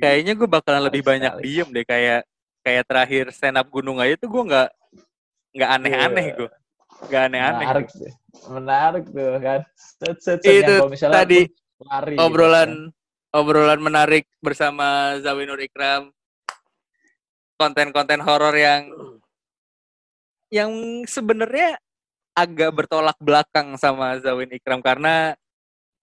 [0.02, 2.26] Kayaknya gue bakalan lebih banyak diem deh kayak
[2.64, 4.70] kayak terakhir stand up gunung aja tuh gue nggak
[5.54, 6.36] nggak aneh-aneh Iya.
[6.40, 6.50] gue
[7.12, 8.12] nggak aneh-aneh Menarik tuh.
[8.50, 9.62] Menarik tuh kan.
[9.76, 11.40] Set, set, set, Itu misalnya tadi
[11.84, 12.74] lari, gitu obrolan kan.
[13.36, 16.10] obrolan menarik bersama Zawinur Ikram
[17.60, 18.90] konten-konten horor yang
[20.50, 20.72] yang
[21.06, 21.78] sebenarnya
[22.34, 25.38] agak bertolak belakang sama Zawin Ikram karena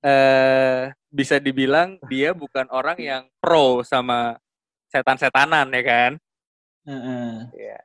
[0.00, 4.38] eh bisa dibilang dia bukan orang yang pro sama
[4.88, 6.12] setan-setanan ya kan
[6.90, 7.78] Heeh.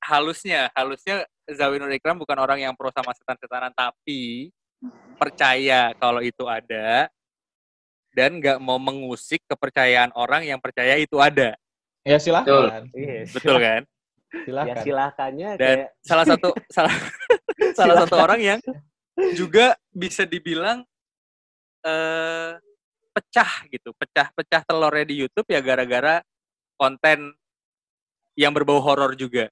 [0.00, 4.48] halusnya halusnya Zawinur Ikram bukan orang yang pro sama setan-setanan tapi
[5.20, 7.10] percaya kalau itu ada
[8.16, 11.52] dan nggak mau mengusik kepercayaan orang yang percaya itu ada
[12.06, 12.86] Ya silakan.
[12.94, 14.84] Iya, betul kan Ya Silakan.
[14.84, 16.94] silakannya dan kayak salah satu salah
[17.76, 18.60] salah satu orang yang
[19.36, 20.80] juga bisa dibilang
[21.84, 22.52] eh
[23.16, 26.20] pecah gitu pecah-pecah telurnya di YouTube ya gara-gara
[26.76, 27.32] konten
[28.36, 29.48] yang berbau horor juga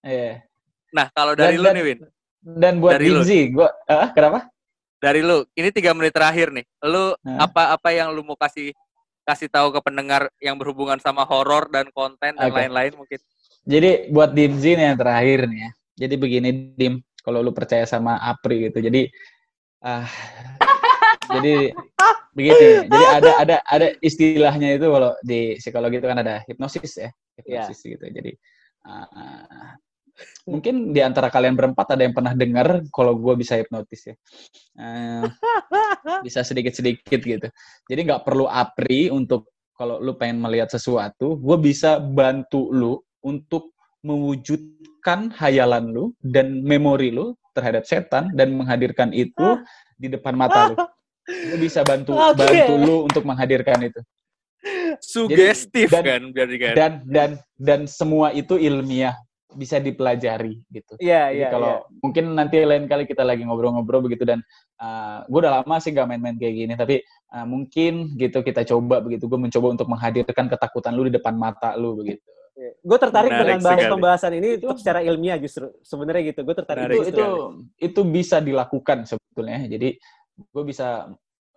[0.00, 0.44] Iya.
[0.92, 2.00] nah kalau dari Dan- lu dan- nih Win
[2.40, 3.20] Dan buat Dari lu.
[3.20, 4.48] Dinzi, gua ah, kenapa?
[4.96, 7.44] dari lu ini tiga menit terakhir nih lu Hah?
[7.44, 8.72] apa apa yang lu mau kasih
[9.22, 13.20] kasih tahu ke pendengar yang berhubungan sama horor dan konten dan lain-lain mungkin
[13.62, 15.70] Jadi buat Dimzi nih yang terakhir nih ya.
[16.00, 18.80] Jadi begini Dim, kalau lu percaya sama Apri gitu.
[18.80, 19.04] Jadi
[19.78, 20.08] ah
[21.38, 21.54] jadi
[22.36, 22.68] begini.
[22.90, 27.78] Jadi ada ada ada istilahnya itu kalau di psikologi itu kan ada hipnosis ya, hipnosis
[27.84, 28.04] gitu.
[28.04, 28.32] Jadi
[28.86, 29.74] ah,
[30.44, 34.14] mungkin di antara kalian berempat ada yang pernah dengar kalau gua bisa hipnotis ya.
[34.80, 35.24] Eh,
[36.26, 37.48] bisa sedikit-sedikit gitu.
[37.86, 39.50] Jadi nggak perlu Apri untuk
[39.80, 43.72] kalau lu pengen melihat sesuatu, gue bisa bantu lu untuk
[44.04, 49.56] mewujudkan hayalan lu dan memori lu terhadap setan dan menghadirkan itu
[49.96, 50.76] di depan mata lu.
[51.30, 52.42] Gue bisa bantu Oke.
[52.42, 54.00] bantu lu untuk menghadirkan itu.
[55.00, 59.16] sugestif dan- kan berarti kan Dan dan dan semua itu ilmiah
[59.50, 60.94] bisa dipelajari gitu.
[61.02, 61.98] Iya, Jadi iya, kalau iya.
[62.04, 64.44] mungkin nanti lain kali kita lagi ngobrol-ngobrol begitu dan
[65.26, 67.02] gue udah lama sih gak main-main kayak gini tapi
[67.34, 71.74] uh, mungkin gitu kita coba begitu gue mencoba untuk menghadirkan ketakutan lu di depan mata
[71.74, 72.22] lu begitu.
[72.84, 73.92] Gue tertarik Menarik dengan bahas sekali.
[73.96, 75.72] pembahasan ini Itu- secara ilmiah justru.
[75.80, 76.40] Sebenarnya gitu.
[76.44, 77.26] Gue tertarik Menarik itu itu
[77.80, 79.64] itu bisa dilakukan sebetulnya.
[79.64, 79.96] Jadi
[80.48, 81.10] gue bisa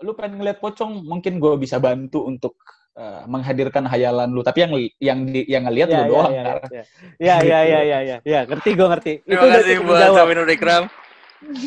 [0.03, 2.59] lu pengen ngeliat pocong mungkin gue bisa bantu untuk
[2.97, 6.57] uh, menghadirkan hayalan lu tapi yang yang di, yang ngeliat Iya, lu iya, doang Kar.
[6.67, 6.83] iya.
[7.19, 8.17] Iya, iya, iya, iya, iya.
[8.27, 9.13] Ya, ngerti gue ngerti.
[9.23, 10.17] terima udah kasih buat menjawab.
[10.17, 10.83] Zawinur Ikram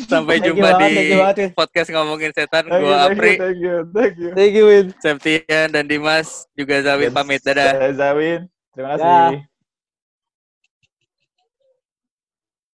[0.09, 1.05] sampai Thank you jumpa di
[1.53, 4.29] podcast ngomongin setan Thank you, gua thank you, Apri thank you, thank you.
[4.33, 4.85] Thank you, Win.
[4.97, 9.56] Septian dan Dimas juga Zawin pamit dadah Zawin, terima kasih.